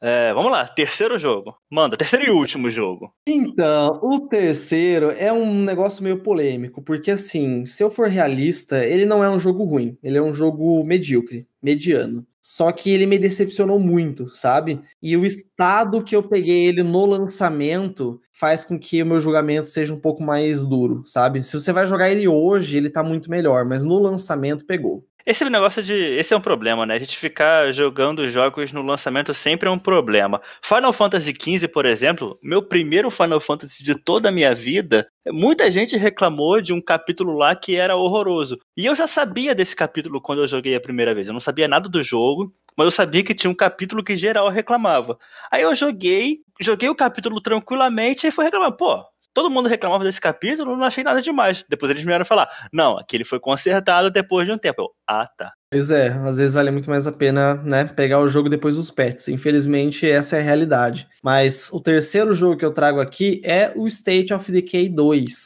É, 0.01 0.33
vamos 0.33 0.51
lá, 0.51 0.67
terceiro 0.67 1.17
jogo. 1.17 1.55
Manda, 1.71 1.97
terceiro 1.97 2.25
e 2.25 2.29
último 2.29 2.69
jogo. 2.69 3.13
Então, 3.27 3.99
o 4.03 4.27
terceiro 4.27 5.11
é 5.11 5.31
um 5.31 5.63
negócio 5.63 6.03
meio 6.03 6.21
polêmico, 6.21 6.81
porque 6.81 7.11
assim, 7.11 7.65
se 7.65 7.81
eu 7.81 7.89
for 7.89 8.07
realista, 8.07 8.85
ele 8.85 9.05
não 9.05 9.23
é 9.23 9.29
um 9.29 9.39
jogo 9.39 9.63
ruim, 9.63 9.97
ele 10.03 10.17
é 10.17 10.21
um 10.21 10.33
jogo 10.33 10.83
medíocre, 10.83 11.47
mediano. 11.61 12.25
Só 12.41 12.71
que 12.71 12.91
ele 12.91 13.07
me 13.07 13.17
decepcionou 13.17 13.79
muito, 13.79 14.29
sabe? 14.31 14.79
E 15.01 15.17
o 15.17 15.25
estado 15.25 16.03
que 16.03 16.15
eu 16.15 16.21
peguei 16.21 16.67
ele 16.67 16.83
no 16.83 17.03
lançamento 17.03 18.21
faz 18.31 18.63
com 18.63 18.77
que 18.77 19.01
o 19.01 19.05
meu 19.05 19.19
julgamento 19.19 19.67
seja 19.67 19.91
um 19.91 19.99
pouco 19.99 20.21
mais 20.21 20.63
duro, 20.63 21.01
sabe? 21.07 21.41
Se 21.41 21.53
você 21.59 21.73
vai 21.73 21.87
jogar 21.87 22.11
ele 22.11 22.27
hoje, 22.27 22.77
ele 22.77 22.91
tá 22.91 23.01
muito 23.01 23.31
melhor, 23.31 23.65
mas 23.65 23.83
no 23.83 23.97
lançamento 23.97 24.63
pegou. 24.63 25.03
Esse 25.25 25.43
negócio 25.49 25.81
de. 25.81 25.93
Esse 25.93 26.35
é 26.35 26.37
um 26.37 26.41
problema, 26.41 26.85
né? 26.85 26.93
A 26.93 26.99
gente 26.99 27.17
ficar 27.17 27.71
jogando 27.71 28.29
jogos 28.29 28.71
no 28.71 28.83
lançamento 28.83 29.33
sempre 29.33 29.67
é 29.67 29.71
um 29.71 29.79
problema. 29.79 30.39
Final 30.61 30.93
Fantasy 30.93 31.33
XV, 31.33 31.67
por 31.67 31.83
exemplo, 31.83 32.37
meu 32.43 32.61
primeiro 32.61 33.09
Final 33.09 33.39
Fantasy 33.39 33.83
de 33.83 33.95
toda 33.95 34.29
a 34.29 34.31
minha 34.31 34.53
vida, 34.53 35.07
muita 35.27 35.71
gente 35.71 35.97
reclamou 35.97 36.61
de 36.61 36.73
um 36.73 36.79
capítulo 36.79 37.35
lá 37.35 37.55
que 37.55 37.75
era 37.75 37.95
horroroso. 37.95 38.59
E 38.77 38.85
eu 38.85 38.93
já 38.93 39.07
sabia 39.07 39.55
desse 39.55 39.75
capítulo 39.75 40.21
quando 40.21 40.43
eu 40.43 40.47
joguei 40.47 40.75
a 40.75 40.79
primeira 40.79 41.15
vez. 41.15 41.25
Eu 41.25 41.33
não 41.33 41.39
sabia 41.39 41.67
nada 41.67 41.89
do 41.89 42.03
jogo, 42.03 42.53
mas 42.77 42.85
eu 42.85 42.91
sabia 42.91 43.23
que 43.23 43.33
tinha 43.33 43.49
um 43.49 43.55
capítulo 43.55 44.03
que 44.03 44.15
geral 44.15 44.47
reclamava. 44.49 45.17
Aí 45.51 45.63
eu 45.63 45.73
joguei, 45.73 46.41
joguei 46.61 46.87
o 46.87 46.95
capítulo 46.95 47.41
tranquilamente 47.41 48.27
e 48.27 48.31
fui 48.31 48.45
reclamar. 48.45 48.73
Pô, 48.73 49.03
todo 49.35 49.49
mundo 49.49 49.67
reclamava 49.67 50.05
desse 50.05 50.21
capítulo, 50.21 50.77
não 50.77 50.85
achei 50.85 51.03
nada 51.03 51.21
demais. 51.21 51.65
Depois 51.69 51.91
eles 51.91 52.03
vieram 52.03 52.23
falar, 52.23 52.49
não, 52.71 52.97
aquele 52.97 53.25
foi 53.25 53.37
consertado 53.37 54.09
depois 54.09 54.47
de 54.47 54.53
um 54.53 54.57
tempo. 54.57 54.81
Eu, 54.81 54.87
ah, 55.05 55.27
tá. 55.37 55.51
Pois 55.69 55.91
é, 55.91 56.07
às 56.07 56.37
vezes 56.37 56.53
vale 56.55 56.71
muito 56.71 56.89
mais 56.89 57.05
a 57.05 57.11
pena, 57.11 57.55
né, 57.55 57.83
pegar 57.83 58.21
o 58.21 58.29
jogo 58.29 58.47
depois 58.47 58.77
dos 58.77 58.89
pets. 58.89 59.27
Infelizmente, 59.27 60.09
essa 60.09 60.37
é 60.37 60.39
a 60.39 60.43
realidade. 60.43 61.05
Mas 61.21 61.69
o 61.73 61.81
terceiro 61.81 62.31
jogo 62.31 62.57
que 62.57 62.63
eu 62.63 62.71
trago 62.71 63.01
aqui 63.01 63.41
é 63.43 63.73
o 63.75 63.85
State 63.87 64.33
of 64.33 64.49
Decay 64.49 64.87
2. 64.87 65.45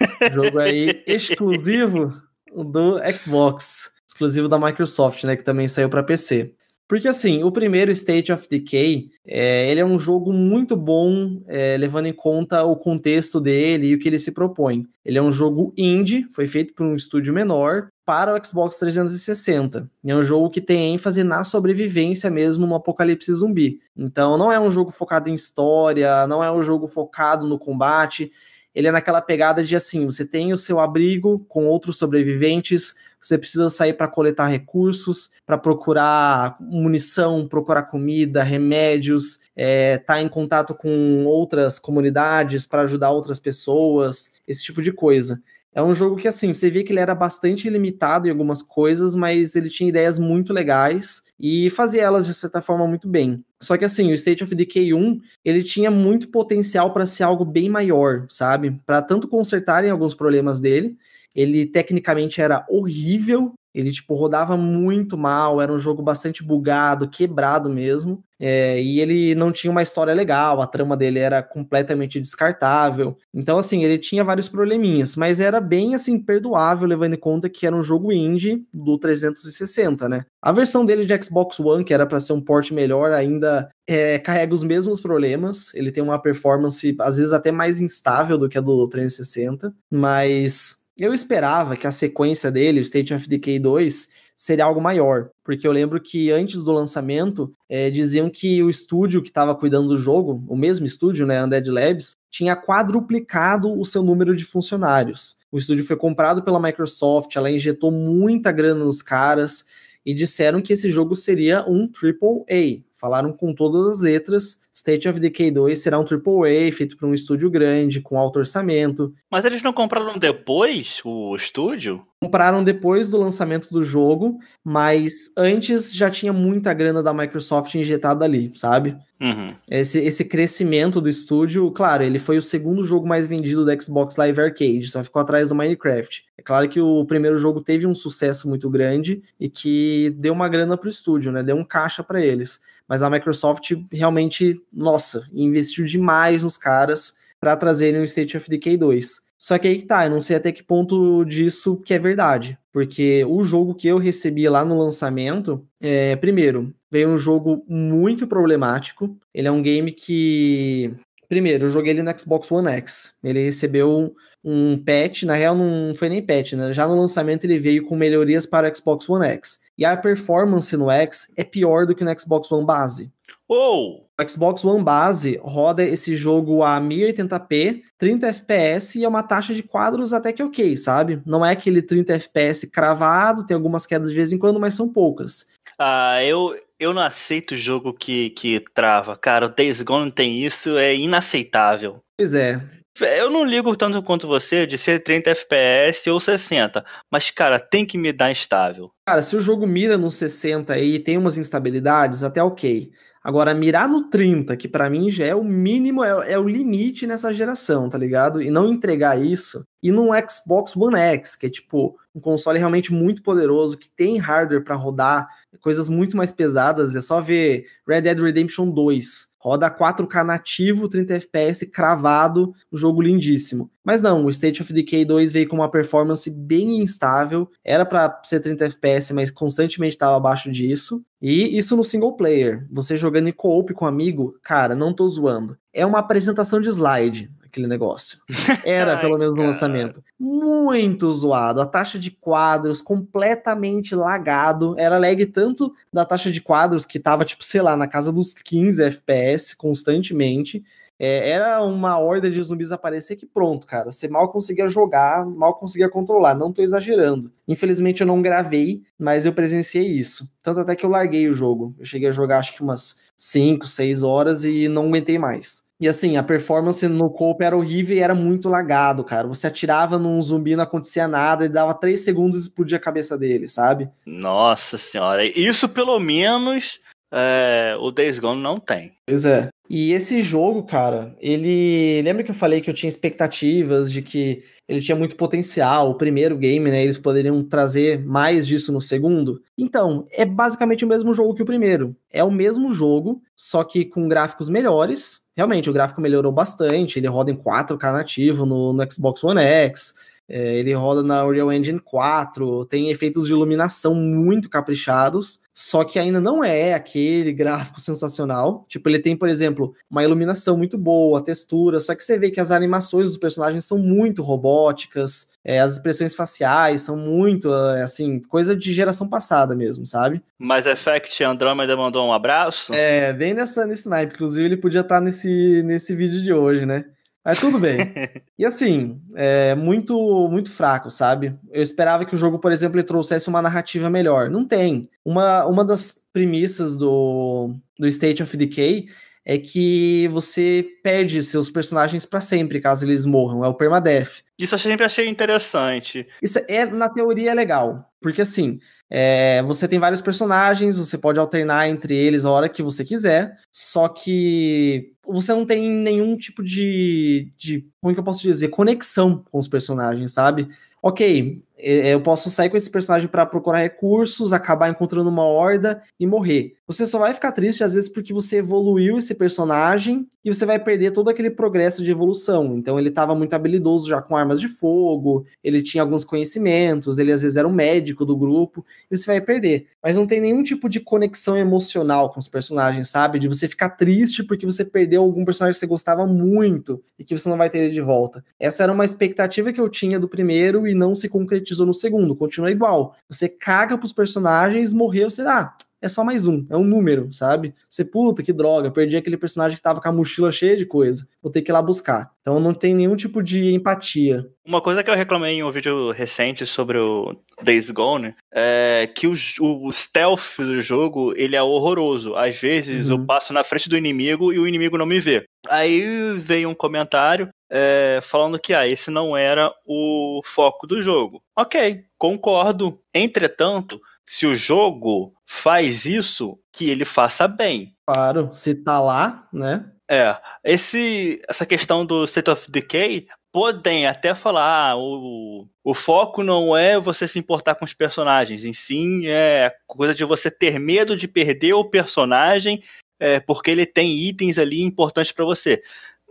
jogo 0.32 0.58
aí 0.58 1.04
exclusivo 1.06 2.14
do 2.50 2.98
Xbox, 3.14 3.90
exclusivo 4.08 4.48
da 4.48 4.58
Microsoft, 4.58 5.22
né, 5.24 5.36
que 5.36 5.44
também 5.44 5.68
saiu 5.68 5.90
para 5.90 6.02
PC. 6.02 6.54
Porque 6.88 7.06
assim, 7.06 7.42
o 7.42 7.52
primeiro 7.52 7.92
State 7.92 8.32
of 8.32 8.48
Decay, 8.48 9.10
é, 9.26 9.70
ele 9.70 9.80
é 9.80 9.84
um 9.84 9.98
jogo 9.98 10.32
muito 10.32 10.74
bom, 10.74 11.42
é, 11.46 11.76
levando 11.76 12.06
em 12.06 12.14
conta 12.14 12.64
o 12.64 12.74
contexto 12.74 13.38
dele 13.38 13.88
e 13.88 13.94
o 13.94 13.98
que 13.98 14.08
ele 14.08 14.18
se 14.18 14.32
propõe. 14.32 14.86
Ele 15.04 15.18
é 15.18 15.22
um 15.22 15.30
jogo 15.30 15.74
indie, 15.76 16.26
foi 16.32 16.46
feito 16.46 16.72
por 16.72 16.86
um 16.86 16.96
estúdio 16.96 17.34
menor 17.34 17.88
para 18.06 18.34
o 18.34 18.42
Xbox 18.42 18.78
360. 18.78 19.86
E 20.02 20.10
é 20.10 20.16
um 20.16 20.22
jogo 20.22 20.48
que 20.48 20.62
tem 20.62 20.94
ênfase 20.94 21.22
na 21.22 21.44
sobrevivência 21.44 22.30
mesmo 22.30 22.66
no 22.66 22.74
apocalipse 22.74 23.30
zumbi. 23.34 23.80
Então 23.94 24.38
não 24.38 24.50
é 24.50 24.58
um 24.58 24.70
jogo 24.70 24.90
focado 24.90 25.28
em 25.28 25.34
história, 25.34 26.26
não 26.26 26.42
é 26.42 26.50
um 26.50 26.64
jogo 26.64 26.86
focado 26.86 27.46
no 27.46 27.58
combate. 27.58 28.32
Ele 28.74 28.88
é 28.88 28.92
naquela 28.92 29.20
pegada 29.20 29.62
de 29.62 29.76
assim, 29.76 30.06
você 30.06 30.26
tem 30.26 30.54
o 30.54 30.56
seu 30.56 30.80
abrigo 30.80 31.44
com 31.48 31.66
outros 31.66 31.98
sobreviventes, 31.98 32.94
você 33.20 33.38
precisa 33.38 33.68
sair 33.70 33.94
para 33.94 34.08
coletar 34.08 34.46
recursos, 34.46 35.30
para 35.46 35.58
procurar 35.58 36.56
munição, 36.60 37.46
procurar 37.46 37.82
comida, 37.82 38.42
remédios, 38.42 39.34
estar 39.34 39.42
é, 39.56 39.98
tá 39.98 40.20
em 40.20 40.28
contato 40.28 40.74
com 40.74 41.24
outras 41.26 41.78
comunidades 41.78 42.66
para 42.66 42.82
ajudar 42.82 43.10
outras 43.10 43.38
pessoas, 43.38 44.32
esse 44.46 44.62
tipo 44.62 44.82
de 44.82 44.92
coisa. 44.92 45.42
É 45.74 45.82
um 45.82 45.94
jogo 45.94 46.16
que, 46.16 46.26
assim, 46.26 46.52
você 46.52 46.70
vê 46.70 46.82
que 46.82 46.92
ele 46.92 46.98
era 46.98 47.14
bastante 47.14 47.70
limitado 47.70 48.26
em 48.26 48.30
algumas 48.30 48.62
coisas, 48.62 49.14
mas 49.14 49.54
ele 49.54 49.68
tinha 49.68 49.88
ideias 49.88 50.18
muito 50.18 50.52
legais 50.52 51.22
e 51.38 51.70
fazia 51.70 52.02
elas, 52.02 52.26
de 52.26 52.34
certa 52.34 52.60
forma, 52.60 52.86
muito 52.86 53.06
bem. 53.06 53.44
Só 53.60 53.76
que, 53.76 53.84
assim, 53.84 54.10
o 54.10 54.14
State 54.14 54.42
of 54.42 54.54
Decay 54.54 54.92
1, 54.92 55.20
ele 55.44 55.62
tinha 55.62 55.90
muito 55.90 56.28
potencial 56.28 56.92
para 56.92 57.06
ser 57.06 57.22
algo 57.22 57.44
bem 57.44 57.68
maior, 57.68 58.26
sabe? 58.28 58.80
Para 58.84 59.02
tanto 59.02 59.28
consertarem 59.28 59.90
alguns 59.90 60.14
problemas 60.14 60.60
dele, 60.60 60.96
ele 61.34 61.66
tecnicamente 61.66 62.40
era 62.40 62.64
horrível, 62.68 63.54
ele 63.74 63.92
tipo 63.92 64.14
rodava 64.14 64.56
muito 64.56 65.16
mal, 65.16 65.60
era 65.60 65.72
um 65.72 65.78
jogo 65.78 66.02
bastante 66.02 66.42
bugado, 66.42 67.08
quebrado 67.08 67.70
mesmo. 67.70 68.24
É, 68.40 68.80
e 68.80 69.00
ele 69.00 69.34
não 69.34 69.50
tinha 69.50 69.70
uma 69.70 69.82
história 69.82 70.14
legal, 70.14 70.60
a 70.60 70.66
trama 70.66 70.96
dele 70.96 71.18
era 71.18 71.42
completamente 71.42 72.20
descartável. 72.20 73.16
Então, 73.34 73.58
assim, 73.58 73.84
ele 73.84 73.98
tinha 73.98 74.22
vários 74.22 74.48
probleminhas, 74.48 75.16
mas 75.16 75.40
era 75.40 75.60
bem 75.60 75.94
assim 75.94 76.20
perdoável, 76.20 76.86
levando 76.86 77.14
em 77.14 77.18
conta 77.18 77.48
que 77.48 77.66
era 77.66 77.74
um 77.74 77.82
jogo 77.82 78.12
indie 78.12 78.64
do 78.72 78.96
360, 78.96 80.08
né? 80.08 80.24
A 80.40 80.52
versão 80.52 80.84
dele 80.84 81.04
de 81.04 81.24
Xbox 81.24 81.58
One, 81.58 81.84
que 81.84 81.92
era 81.92 82.06
para 82.06 82.20
ser 82.20 82.32
um 82.32 82.40
port 82.40 82.70
melhor, 82.70 83.10
ainda 83.12 83.68
é, 83.88 84.18
carrega 84.20 84.54
os 84.54 84.62
mesmos 84.62 85.00
problemas. 85.00 85.74
Ele 85.74 85.90
tem 85.90 86.02
uma 86.02 86.20
performance, 86.20 86.96
às 87.00 87.16
vezes, 87.16 87.32
até 87.32 87.50
mais 87.50 87.80
instável 87.80 88.38
do 88.38 88.48
que 88.48 88.56
a 88.56 88.60
do 88.60 88.88
360, 88.88 89.74
mas 89.90 90.77
eu 90.98 91.14
esperava 91.14 91.76
que 91.76 91.86
a 91.86 91.92
sequência 91.92 92.50
dele, 92.50 92.80
o 92.80 92.82
State 92.82 93.14
of 93.14 93.28
Decay 93.28 93.58
2, 93.58 94.08
seria 94.34 94.64
algo 94.64 94.80
maior, 94.80 95.30
porque 95.42 95.66
eu 95.66 95.72
lembro 95.72 96.00
que 96.00 96.30
antes 96.30 96.62
do 96.62 96.70
lançamento 96.72 97.52
é, 97.68 97.90
diziam 97.90 98.30
que 98.30 98.62
o 98.62 98.70
estúdio 98.70 99.20
que 99.20 99.28
estava 99.28 99.54
cuidando 99.54 99.88
do 99.88 99.98
jogo, 99.98 100.44
o 100.48 100.56
mesmo 100.56 100.86
estúdio, 100.86 101.26
né, 101.26 101.44
Undead 101.44 101.68
Labs, 101.68 102.16
tinha 102.30 102.54
quadruplicado 102.54 103.72
o 103.78 103.84
seu 103.84 104.02
número 104.02 104.36
de 104.36 104.44
funcionários. 104.44 105.36
O 105.50 105.58
estúdio 105.58 105.84
foi 105.84 105.96
comprado 105.96 106.42
pela 106.42 106.60
Microsoft, 106.60 107.34
ela 107.34 107.50
injetou 107.50 107.90
muita 107.90 108.52
grana 108.52 108.84
nos 108.84 109.02
caras 109.02 109.64
e 110.06 110.14
disseram 110.14 110.62
que 110.62 110.72
esse 110.72 110.90
jogo 110.90 111.16
seria 111.16 111.64
um 111.68 111.90
AAA, 111.90 112.88
Falaram 112.98 113.32
com 113.32 113.54
todas 113.54 113.86
as 113.86 114.00
letras. 114.02 114.60
State 114.78 115.08
of 115.08 115.18
Decay 115.18 115.50
2 115.50 115.76
será 115.76 115.98
um 115.98 116.04
AAA 116.04 116.70
feito 116.70 116.96
por 116.96 117.08
um 117.08 117.12
estúdio 117.12 117.50
grande, 117.50 118.00
com 118.00 118.16
alto 118.16 118.38
orçamento. 118.38 119.12
Mas 119.28 119.44
eles 119.44 119.60
não 119.60 119.72
compraram 119.72 120.16
depois 120.16 121.00
o 121.04 121.34
estúdio? 121.34 122.06
Compraram 122.22 122.62
depois 122.62 123.10
do 123.10 123.16
lançamento 123.16 123.70
do 123.72 123.82
jogo, 123.82 124.38
mas 124.62 125.30
antes 125.36 125.92
já 125.92 126.08
tinha 126.08 126.32
muita 126.32 126.72
grana 126.72 127.02
da 127.02 127.12
Microsoft 127.12 127.74
injetada 127.74 128.24
ali, 128.24 128.52
sabe? 128.54 128.96
Uhum. 129.20 129.52
Esse, 129.68 129.98
esse 129.98 130.24
crescimento 130.24 131.00
do 131.00 131.08
estúdio, 131.08 131.68
claro, 131.72 132.04
ele 132.04 132.20
foi 132.20 132.38
o 132.38 132.42
segundo 132.42 132.84
jogo 132.84 133.06
mais 133.06 133.26
vendido 133.26 133.64
do 133.64 133.82
Xbox 133.82 134.16
Live 134.16 134.40
Arcade, 134.40 134.88
só 134.88 135.02
ficou 135.02 135.20
atrás 135.20 135.48
do 135.48 135.56
Minecraft. 135.56 136.24
É 136.38 136.42
claro 136.42 136.68
que 136.68 136.80
o 136.80 137.04
primeiro 137.04 137.36
jogo 137.36 137.60
teve 137.60 137.84
um 137.84 137.94
sucesso 137.94 138.48
muito 138.48 138.70
grande 138.70 139.22
e 139.40 139.48
que 139.48 140.14
deu 140.16 140.32
uma 140.32 140.48
grana 140.48 140.76
pro 140.76 140.88
estúdio, 140.88 141.32
né? 141.32 141.42
Deu 141.42 141.56
um 141.56 141.64
caixa 141.64 142.04
para 142.04 142.24
eles 142.24 142.60
mas 142.88 143.02
a 143.02 143.10
Microsoft 143.10 143.72
realmente, 143.92 144.58
nossa, 144.72 145.26
investiu 145.32 145.84
demais 145.84 146.42
nos 146.42 146.56
caras 146.56 147.16
para 147.40 147.56
trazerem 147.56 148.00
o 148.00 148.04
State 148.04 148.36
of 148.36 148.48
Decay 148.48 148.76
2. 148.76 149.28
Só 149.38 149.56
que 149.56 149.68
aí 149.68 149.78
que 149.78 149.86
tá, 149.86 150.04
eu 150.04 150.10
não 150.10 150.20
sei 150.20 150.36
até 150.36 150.50
que 150.50 150.64
ponto 150.64 151.24
disso 151.24 151.76
que 151.76 151.94
é 151.94 151.98
verdade. 151.98 152.58
Porque 152.72 153.24
o 153.24 153.42
jogo 153.44 153.74
que 153.74 153.86
eu 153.86 153.98
recebi 153.98 154.48
lá 154.48 154.64
no 154.64 154.76
lançamento, 154.76 155.64
é, 155.80 156.16
primeiro, 156.16 156.74
veio 156.90 157.08
um 157.08 157.18
jogo 157.18 157.64
muito 157.68 158.26
problemático. 158.26 159.16
Ele 159.32 159.46
é 159.48 159.50
um 159.50 159.62
game 159.62 159.92
que. 159.92 160.92
Primeiro, 161.28 161.66
eu 161.66 161.70
joguei 161.70 161.92
ele 161.92 162.02
no 162.02 162.18
Xbox 162.18 162.50
One 162.50 162.68
X. 162.68 163.12
Ele 163.22 163.44
recebeu 163.44 164.12
um 164.44 164.78
patch, 164.78 165.24
na 165.24 165.34
real 165.34 165.54
não 165.54 165.94
foi 165.94 166.08
nem 166.08 166.22
patch, 166.22 166.54
né? 166.54 166.72
Já 166.72 166.88
no 166.88 166.98
lançamento 166.98 167.44
ele 167.44 167.58
veio 167.58 167.84
com 167.84 167.94
melhorias 167.94 168.46
para 168.46 168.68
o 168.68 168.76
Xbox 168.76 169.08
One 169.08 169.26
X. 169.26 169.58
E 169.76 169.84
a 169.84 169.96
performance 169.96 170.76
no 170.76 170.90
X 170.90 171.32
é 171.36 171.44
pior 171.44 171.86
do 171.86 171.94
que 171.94 172.04
no 172.04 172.18
Xbox 172.18 172.50
One 172.50 172.66
base. 172.66 173.12
Oh! 173.48 174.04
O 174.20 174.28
Xbox 174.28 174.64
One 174.64 174.84
base 174.84 175.40
roda 175.42 175.82
esse 175.82 176.14
jogo 176.14 176.62
a 176.62 176.78
1080p, 176.80 177.82
30 177.96 178.26
FPS 178.26 178.98
e 178.98 179.04
é 179.04 179.08
uma 179.08 179.22
taxa 179.22 179.54
de 179.54 179.62
quadros 179.62 180.12
até 180.12 180.32
que 180.32 180.42
ok, 180.42 180.76
sabe? 180.76 181.22
Não 181.24 181.46
é 181.46 181.52
aquele 181.52 181.80
30 181.80 182.12
FPS 182.14 182.66
cravado, 182.66 183.46
tem 183.46 183.54
algumas 183.54 183.86
quedas 183.86 184.10
de 184.10 184.16
vez 184.16 184.32
em 184.32 184.38
quando, 184.38 184.60
mas 184.60 184.74
são 184.74 184.92
poucas. 184.92 185.46
Ah, 185.78 186.22
eu, 186.22 186.54
eu 186.78 186.92
não 186.92 187.00
aceito 187.00 187.56
jogo 187.56 187.94
que, 187.94 188.30
que 188.30 188.62
trava. 188.74 189.16
Cara, 189.16 189.46
o 189.46 189.48
Days 189.48 189.80
Gone 189.80 190.12
tem 190.12 190.44
isso, 190.44 190.76
é 190.76 190.94
inaceitável. 190.94 192.02
Pois 192.18 192.34
é, 192.34 192.60
eu 193.00 193.30
não 193.30 193.44
ligo 193.44 193.76
tanto 193.76 194.02
quanto 194.02 194.26
você 194.26 194.66
de 194.66 194.76
ser 194.76 195.02
30 195.02 195.30
FPS 195.30 196.10
ou 196.10 196.18
60, 196.18 196.84
mas, 197.10 197.30
cara, 197.30 197.58
tem 197.58 197.86
que 197.86 197.96
me 197.96 198.12
dar 198.12 198.30
instável. 198.30 198.90
Cara, 199.06 199.22
se 199.22 199.36
o 199.36 199.40
jogo 199.40 199.66
mira 199.66 199.96
no 199.96 200.10
60 200.10 200.76
e 200.78 200.98
tem 200.98 201.16
umas 201.16 201.38
instabilidades, 201.38 202.22
até 202.22 202.42
ok. 202.42 202.90
Agora, 203.28 203.52
mirar 203.52 203.86
no 203.86 204.04
30, 204.08 204.56
que 204.56 204.66
para 204.66 204.88
mim 204.88 205.10
já 205.10 205.26
é 205.26 205.34
o 205.34 205.44
mínimo, 205.44 206.02
é, 206.02 206.32
é, 206.32 206.38
o 206.38 206.48
limite 206.48 207.06
nessa 207.06 207.30
geração, 207.30 207.86
tá 207.86 207.98
ligado? 207.98 208.40
E 208.40 208.50
não 208.50 208.72
entregar 208.72 209.20
isso. 209.20 209.66
E 209.82 209.92
num 209.92 210.08
Xbox 210.26 210.74
One 210.74 210.98
X, 210.98 211.36
que 211.36 211.44
é 211.44 211.50
tipo 211.50 211.94
um 212.14 212.20
console 212.20 212.58
realmente 212.58 212.90
muito 212.90 213.22
poderoso, 213.22 213.76
que 213.76 213.90
tem 213.90 214.16
hardware 214.16 214.64
para 214.64 214.76
rodar 214.76 215.28
coisas 215.60 215.88
muito 215.88 216.16
mais 216.16 216.30
pesadas, 216.30 216.94
é 216.94 217.00
só 217.00 217.20
ver 217.20 217.66
Red 217.86 218.02
Dead 218.02 218.18
Redemption 218.18 218.70
2 218.70 219.28
Roda 219.40 219.70
4K 219.70 220.24
nativo, 220.24 220.88
30 220.88 221.14
FPS 221.14 221.64
cravado, 221.66 222.52
um 222.72 222.76
jogo 222.76 223.00
lindíssimo. 223.00 223.70
Mas 223.84 224.02
não, 224.02 224.24
o 224.24 224.30
State 224.30 224.60
of 224.60 224.72
Decay 224.72 225.04
2 225.04 225.32
veio 225.32 225.48
com 225.48 225.56
uma 225.56 225.70
performance 225.70 226.28
bem 226.28 226.82
instável. 226.82 227.48
Era 227.64 227.86
para 227.86 228.20
ser 228.24 228.40
30 228.40 228.64
FPS, 228.64 229.14
mas 229.14 229.30
constantemente 229.30 229.94
estava 229.94 230.16
abaixo 230.16 230.50
disso. 230.50 231.04
E 231.22 231.56
isso 231.56 231.76
no 231.76 231.84
single 231.84 232.16
player. 232.16 232.66
Você 232.70 232.96
jogando 232.96 233.28
em 233.28 233.32
co-op 233.32 233.72
com 233.74 233.84
um 233.84 233.88
amigo, 233.88 234.34
cara, 234.42 234.74
não 234.74 234.92
tô 234.92 235.06
zoando. 235.06 235.56
É 235.72 235.86
uma 235.86 236.00
apresentação 236.00 236.60
de 236.60 236.68
slide 236.68 237.30
aquele 237.48 237.66
negócio. 237.66 238.18
Era, 238.64 238.94
Ai, 238.94 239.00
pelo 239.00 239.18
menos 239.18 239.34
no 239.34 239.42
lançamento. 239.42 240.02
Muito 240.18 241.10
zoado. 241.12 241.60
A 241.60 241.66
taxa 241.66 241.98
de 241.98 242.10
quadros 242.10 242.80
completamente 242.80 243.94
lagado. 243.94 244.74
Era 244.78 244.98
lag 244.98 245.24
tanto 245.26 245.72
da 245.92 246.04
taxa 246.04 246.30
de 246.30 246.40
quadros 246.40 246.86
que 246.86 247.00
tava, 247.00 247.24
tipo, 247.24 247.44
sei 247.44 247.62
lá, 247.62 247.76
na 247.76 247.88
casa 247.88 248.12
dos 248.12 248.34
15 248.34 248.82
FPS 248.82 249.56
constantemente. 249.56 250.62
É, 251.00 251.30
era 251.30 251.62
uma 251.62 251.96
horda 251.96 252.28
de 252.28 252.42
zumbis 252.42 252.72
aparecer 252.72 253.14
que 253.14 253.24
pronto, 253.24 253.66
cara. 253.66 253.90
Você 253.90 254.08
mal 254.08 254.32
conseguia 254.32 254.68
jogar, 254.68 255.24
mal 255.24 255.54
conseguia 255.54 255.88
controlar. 255.88 256.34
Não 256.34 256.52
tô 256.52 256.60
exagerando. 256.60 257.32
Infelizmente 257.46 258.00
eu 258.00 258.06
não 258.06 258.20
gravei, 258.20 258.82
mas 258.98 259.24
eu 259.24 259.32
presenciei 259.32 259.86
isso. 259.86 260.28
Tanto 260.42 260.60
até 260.60 260.74
que 260.74 260.84
eu 260.84 260.90
larguei 260.90 261.28
o 261.28 261.34
jogo. 261.34 261.74
Eu 261.78 261.84
cheguei 261.84 262.08
a 262.08 262.12
jogar 262.12 262.38
acho 262.38 262.52
que 262.54 262.62
umas 262.62 262.96
5, 263.18 263.66
6 263.66 264.02
horas 264.02 264.44
e 264.44 264.68
não 264.68 264.86
aguentei 264.86 265.18
mais. 265.18 265.66
E 265.80 265.86
assim, 265.86 266.16
a 266.16 266.22
performance 266.22 266.86
no 266.88 267.08
Cope 267.08 267.44
era 267.44 267.56
horrível 267.56 267.96
e 267.96 268.00
era 268.00 268.14
muito 268.14 268.48
lagado, 268.48 269.04
cara. 269.04 269.28
Você 269.28 269.46
atirava 269.46 269.98
num 269.98 270.20
zumbi, 270.20 270.56
não 270.56 270.64
acontecia 270.64 271.06
nada, 271.06 271.44
e 271.44 271.48
dava 271.48 271.72
3 271.72 272.00
segundos 272.00 272.40
e 272.40 272.42
explodia 272.42 272.78
a 272.78 272.80
cabeça 272.80 273.16
dele, 273.16 273.48
sabe? 273.48 273.88
Nossa 274.04 274.76
senhora, 274.76 275.24
isso 275.24 275.68
pelo 275.68 276.00
menos 276.00 276.80
é, 277.12 277.76
o 277.80 277.90
Days 277.90 278.18
Gone 278.18 278.42
não 278.42 278.58
tem. 278.58 278.92
Pois 279.06 279.24
é. 279.24 279.48
E 279.70 279.92
esse 279.92 280.22
jogo, 280.22 280.62
cara, 280.62 281.14
ele. 281.20 282.00
Lembra 282.02 282.24
que 282.24 282.30
eu 282.30 282.34
falei 282.34 282.60
que 282.60 282.70
eu 282.70 282.74
tinha 282.74 282.88
expectativas 282.88 283.92
de 283.92 284.00
que 284.00 284.42
ele 284.66 284.80
tinha 284.80 284.96
muito 284.96 285.14
potencial, 285.14 285.90
o 285.90 285.94
primeiro 285.94 286.38
game, 286.38 286.70
né? 286.70 286.82
Eles 286.82 286.96
poderiam 286.96 287.42
trazer 287.44 288.02
mais 288.04 288.46
disso 288.46 288.72
no 288.72 288.80
segundo? 288.80 289.42
Então, 289.58 290.06
é 290.10 290.24
basicamente 290.24 290.84
o 290.84 290.88
mesmo 290.88 291.12
jogo 291.12 291.34
que 291.34 291.42
o 291.42 291.46
primeiro. 291.46 291.94
É 292.10 292.24
o 292.24 292.30
mesmo 292.30 292.72
jogo, 292.72 293.20
só 293.36 293.62
que 293.62 293.84
com 293.84 294.08
gráficos 294.08 294.48
melhores. 294.48 295.20
Realmente, 295.36 295.68
o 295.68 295.72
gráfico 295.72 296.00
melhorou 296.00 296.32
bastante, 296.32 296.98
ele 296.98 297.06
roda 297.06 297.30
em 297.30 297.36
4K 297.36 297.92
nativo 297.92 298.46
no, 298.46 298.72
no 298.72 298.92
Xbox 298.92 299.22
One 299.22 299.40
X. 299.40 299.94
É, 300.28 300.56
ele 300.56 300.74
roda 300.74 301.02
na 301.02 301.24
Unreal 301.24 301.50
Engine 301.50 301.80
4, 301.80 302.66
tem 302.66 302.90
efeitos 302.90 303.26
de 303.26 303.32
iluminação 303.32 303.94
muito 303.94 304.50
caprichados, 304.50 305.40
só 305.54 305.82
que 305.84 305.98
ainda 305.98 306.20
não 306.20 306.44
é 306.44 306.74
aquele 306.74 307.32
gráfico 307.32 307.80
sensacional. 307.80 308.66
Tipo, 308.68 308.90
ele 308.90 308.98
tem, 308.98 309.16
por 309.16 309.28
exemplo, 309.28 309.74
uma 309.90 310.04
iluminação 310.04 310.56
muito 310.56 310.76
boa, 310.76 311.24
textura, 311.24 311.80
só 311.80 311.94
que 311.94 312.04
você 312.04 312.18
vê 312.18 312.30
que 312.30 312.40
as 312.40 312.50
animações 312.50 313.06
dos 313.06 313.16
personagens 313.16 313.64
são 313.64 313.78
muito 313.78 314.22
robóticas, 314.22 315.30
é, 315.42 315.60
as 315.60 315.74
expressões 315.74 316.14
faciais 316.14 316.82
são 316.82 316.96
muito, 316.96 317.52
é, 317.52 317.82
assim, 317.82 318.20
coisa 318.20 318.54
de 318.54 318.70
geração 318.70 319.08
passada 319.08 319.54
mesmo, 319.54 319.86
sabe? 319.86 320.22
Mas 320.38 320.66
Effect 320.66 321.24
Andromeda 321.24 321.74
mandou 321.74 322.06
um 322.06 322.12
abraço? 322.12 322.74
É, 322.74 323.14
bem 323.14 323.32
nessa, 323.32 323.66
nesse 323.66 323.88
naipe. 323.88 324.14
Inclusive, 324.14 324.44
ele 324.44 324.56
podia 324.58 324.82
estar 324.82 325.00
nesse, 325.00 325.62
nesse 325.64 325.96
vídeo 325.96 326.22
de 326.22 326.32
hoje, 326.34 326.66
né? 326.66 326.84
Mas 327.28 327.40
tudo 327.40 327.58
bem. 327.58 327.76
e 328.38 328.46
assim, 328.46 328.98
é 329.14 329.54
muito 329.54 330.28
muito 330.30 330.50
fraco, 330.50 330.90
sabe? 330.90 331.36
Eu 331.52 331.62
esperava 331.62 332.06
que 332.06 332.14
o 332.14 332.18
jogo, 332.18 332.38
por 332.38 332.50
exemplo, 332.50 332.82
trouxesse 332.82 333.28
uma 333.28 333.42
narrativa 333.42 333.90
melhor. 333.90 334.30
Não 334.30 334.46
tem. 334.46 334.88
Uma, 335.04 335.44
uma 335.44 335.62
das 335.62 335.92
premissas 336.10 336.74
do, 336.74 337.54
do 337.78 337.86
State 337.86 338.22
of 338.22 338.34
Decay 338.34 338.86
é 339.28 339.36
que 339.36 340.08
você 340.08 340.66
perde 340.82 341.22
seus 341.22 341.50
personagens 341.50 342.06
para 342.06 342.18
sempre 342.18 342.62
caso 342.62 342.86
eles 342.86 343.04
morram, 343.04 343.44
é 343.44 343.48
o 343.48 343.52
permadeath. 343.52 344.22
Isso 344.40 344.54
eu 344.54 344.58
sempre 344.58 344.86
achei 344.86 345.06
interessante. 345.06 346.08
Isso 346.22 346.40
é 346.48 346.64
na 346.64 346.88
teoria 346.88 347.32
é 347.32 347.34
legal, 347.34 347.92
porque 348.00 348.22
assim, 348.22 348.58
é, 348.88 349.42
você 349.42 349.68
tem 349.68 349.78
vários 349.78 350.00
personagens, 350.00 350.78
você 350.78 350.96
pode 350.96 351.20
alternar 351.20 351.68
entre 351.68 351.94
eles 351.94 352.24
a 352.24 352.30
hora 352.30 352.48
que 352.48 352.62
você 352.62 352.86
quiser, 352.86 353.36
só 353.52 353.86
que 353.86 354.94
você 355.06 355.30
não 355.32 355.44
tem 355.44 355.70
nenhum 355.70 356.16
tipo 356.16 356.42
de, 356.42 357.30
de 357.36 357.68
como 357.82 357.90
é 357.90 357.94
que 357.94 358.00
eu 358.00 358.04
posso 358.04 358.22
dizer, 358.22 358.48
conexão 358.48 359.22
com 359.30 359.38
os 359.38 359.46
personagens, 359.46 360.10
sabe? 360.10 360.48
Ok, 360.82 361.42
eu 361.58 362.00
posso 362.00 362.30
sair 362.30 362.48
com 362.48 362.56
esse 362.56 362.70
personagem 362.70 363.08
para 363.08 363.26
procurar 363.26 363.58
recursos, 363.58 364.32
acabar 364.32 364.70
encontrando 364.70 365.10
uma 365.10 365.24
horda 365.24 365.82
e 365.98 366.06
morrer. 366.06 366.54
Você 366.66 366.86
só 366.86 366.98
vai 366.98 367.14
ficar 367.14 367.32
triste 367.32 367.64
às 367.64 367.74
vezes 367.74 367.88
porque 367.88 368.12
você 368.12 368.36
evoluiu 368.36 368.98
esse 368.98 369.14
personagem 369.14 370.06
e 370.22 370.32
você 370.32 370.44
vai 370.44 370.58
perder 370.58 370.90
todo 370.90 371.08
aquele 371.08 371.30
progresso 371.30 371.82
de 371.82 371.90
evolução. 371.90 372.58
Então 372.58 372.78
ele 372.78 372.90
estava 372.90 373.14
muito 373.14 373.32
habilidoso 373.32 373.88
já 373.88 374.02
com 374.02 374.14
armas 374.14 374.38
de 374.38 374.48
fogo, 374.48 375.24
ele 375.42 375.62
tinha 375.62 375.82
alguns 375.82 376.04
conhecimentos, 376.04 376.98
ele 376.98 377.10
às 377.10 377.22
vezes 377.22 377.38
era 377.38 377.48
um 377.48 377.52
médico 377.52 378.04
do 378.04 378.14
grupo, 378.14 378.64
e 378.90 378.96
você 378.96 379.06
vai 379.06 379.20
perder. 379.20 379.68
Mas 379.82 379.96
não 379.96 380.06
tem 380.06 380.20
nenhum 380.20 380.42
tipo 380.42 380.68
de 380.68 380.80
conexão 380.80 381.36
emocional 381.36 382.10
com 382.10 382.20
os 382.20 382.28
personagens, 382.28 382.90
sabe? 382.90 383.18
De 383.18 383.28
você 383.28 383.48
ficar 383.48 383.70
triste 383.70 384.22
porque 384.22 384.44
você 384.44 384.64
perdeu 384.64 385.02
algum 385.02 385.24
personagem 385.24 385.54
que 385.54 385.60
você 385.60 385.66
gostava 385.66 386.06
muito 386.06 386.82
e 386.98 387.04
que 387.04 387.16
você 387.16 387.28
não 387.28 387.38
vai 387.38 387.48
ter 387.48 387.58
ele 387.58 387.72
de 387.72 387.80
volta. 387.80 388.22
Essa 388.38 388.64
era 388.64 388.72
uma 388.72 388.84
expectativa 388.84 389.52
que 389.52 389.60
eu 389.60 389.70
tinha 389.70 389.98
do 389.98 390.08
primeiro 390.08 390.68
e 390.68 390.74
não 390.74 390.94
se 390.94 391.08
concretizou 391.08 391.47
no 391.66 391.74
segundo. 391.74 392.14
Continua 392.16 392.50
igual. 392.50 392.94
Você 393.08 393.28
caga 393.28 393.78
pros 393.78 393.92
personagens, 393.92 394.72
morreu, 394.72 395.10
sei 395.10 395.24
lá. 395.24 395.56
É 395.80 395.88
só 395.88 396.02
mais 396.02 396.26
um, 396.26 396.44
é 396.50 396.56
um 396.56 396.64
número, 396.64 397.12
sabe? 397.12 397.54
Você, 397.68 397.84
puta, 397.84 398.22
que 398.22 398.32
droga, 398.32 398.70
perdi 398.70 398.96
aquele 398.96 399.16
personagem 399.16 399.56
que 399.56 399.62
tava 399.62 399.80
com 399.80 399.88
a 399.88 399.92
mochila 399.92 400.32
cheia 400.32 400.56
de 400.56 400.66
coisa. 400.66 401.06
Vou 401.22 401.30
ter 401.30 401.42
que 401.42 401.50
ir 401.50 401.54
lá 401.54 401.62
buscar. 401.62 402.10
Então 402.20 402.40
não 402.40 402.52
tem 402.52 402.74
nenhum 402.74 402.96
tipo 402.96 403.22
de 403.22 403.54
empatia. 403.54 404.26
Uma 404.44 404.60
coisa 404.60 404.82
que 404.82 404.90
eu 404.90 404.94
reclamei 404.94 405.34
em 405.34 405.42
um 405.44 405.50
vídeo 405.50 405.90
recente 405.92 406.44
sobre 406.44 406.78
o 406.78 407.16
Days 407.42 407.70
Gone 407.70 408.14
é 408.32 408.90
que 408.92 409.06
o, 409.06 409.14
o 409.40 409.70
stealth 409.70 410.38
do 410.38 410.60
jogo, 410.60 411.12
ele 411.16 411.36
é 411.36 411.42
horroroso. 411.42 412.16
Às 412.16 412.36
vezes 412.36 412.88
uhum. 412.88 412.96
eu 412.96 413.06
passo 413.06 413.32
na 413.32 413.44
frente 413.44 413.68
do 413.68 413.76
inimigo 413.76 414.32
e 414.32 414.38
o 414.38 414.48
inimigo 414.48 414.76
não 414.76 414.86
me 414.86 414.98
vê. 414.98 415.24
Aí 415.48 416.12
veio 416.18 416.48
um 416.48 416.54
comentário 416.54 417.28
é, 417.50 418.00
falando 418.02 418.38
que 418.38 418.52
ah, 418.52 418.66
esse 418.66 418.90
não 418.90 419.16
era 419.16 419.52
o 419.64 420.20
foco 420.24 420.66
do 420.66 420.82
jogo. 420.82 421.22
Ok, 421.36 421.84
concordo. 421.96 422.80
Entretanto, 422.92 423.80
se 424.08 424.26
o 424.26 424.34
jogo 424.34 425.12
faz 425.26 425.84
isso, 425.84 426.38
que 426.50 426.70
ele 426.70 426.86
faça 426.86 427.28
bem. 427.28 427.76
Claro, 427.86 428.30
se 428.34 428.54
tá 428.54 428.80
lá, 428.80 429.28
né? 429.32 429.70
É, 429.90 430.16
esse, 430.42 431.22
essa 431.28 431.46
questão 431.46 431.84
do 431.84 432.04
State 432.04 432.30
of 432.30 432.50
Decay 432.50 433.06
podem 433.30 433.86
até 433.86 434.14
falar, 434.14 434.70
ah, 434.70 434.76
o, 434.76 435.46
o 435.62 435.74
foco 435.74 436.22
não 436.22 436.56
é 436.56 436.80
você 436.80 437.06
se 437.06 437.18
importar 437.18 437.54
com 437.54 437.64
os 437.64 437.74
personagens, 437.74 438.44
em 438.44 438.52
sim 438.52 439.06
é 439.06 439.54
coisa 439.66 439.94
de 439.94 440.04
você 440.04 440.30
ter 440.30 440.58
medo 440.58 440.96
de 440.96 441.06
perder 441.06 441.52
o 441.52 441.64
personagem 441.64 442.62
é, 442.98 443.20
porque 443.20 443.50
ele 443.50 443.64
tem 443.64 443.96
itens 443.96 444.38
ali 444.38 444.62
importantes 444.62 445.12
para 445.12 445.24
você. 445.24 445.62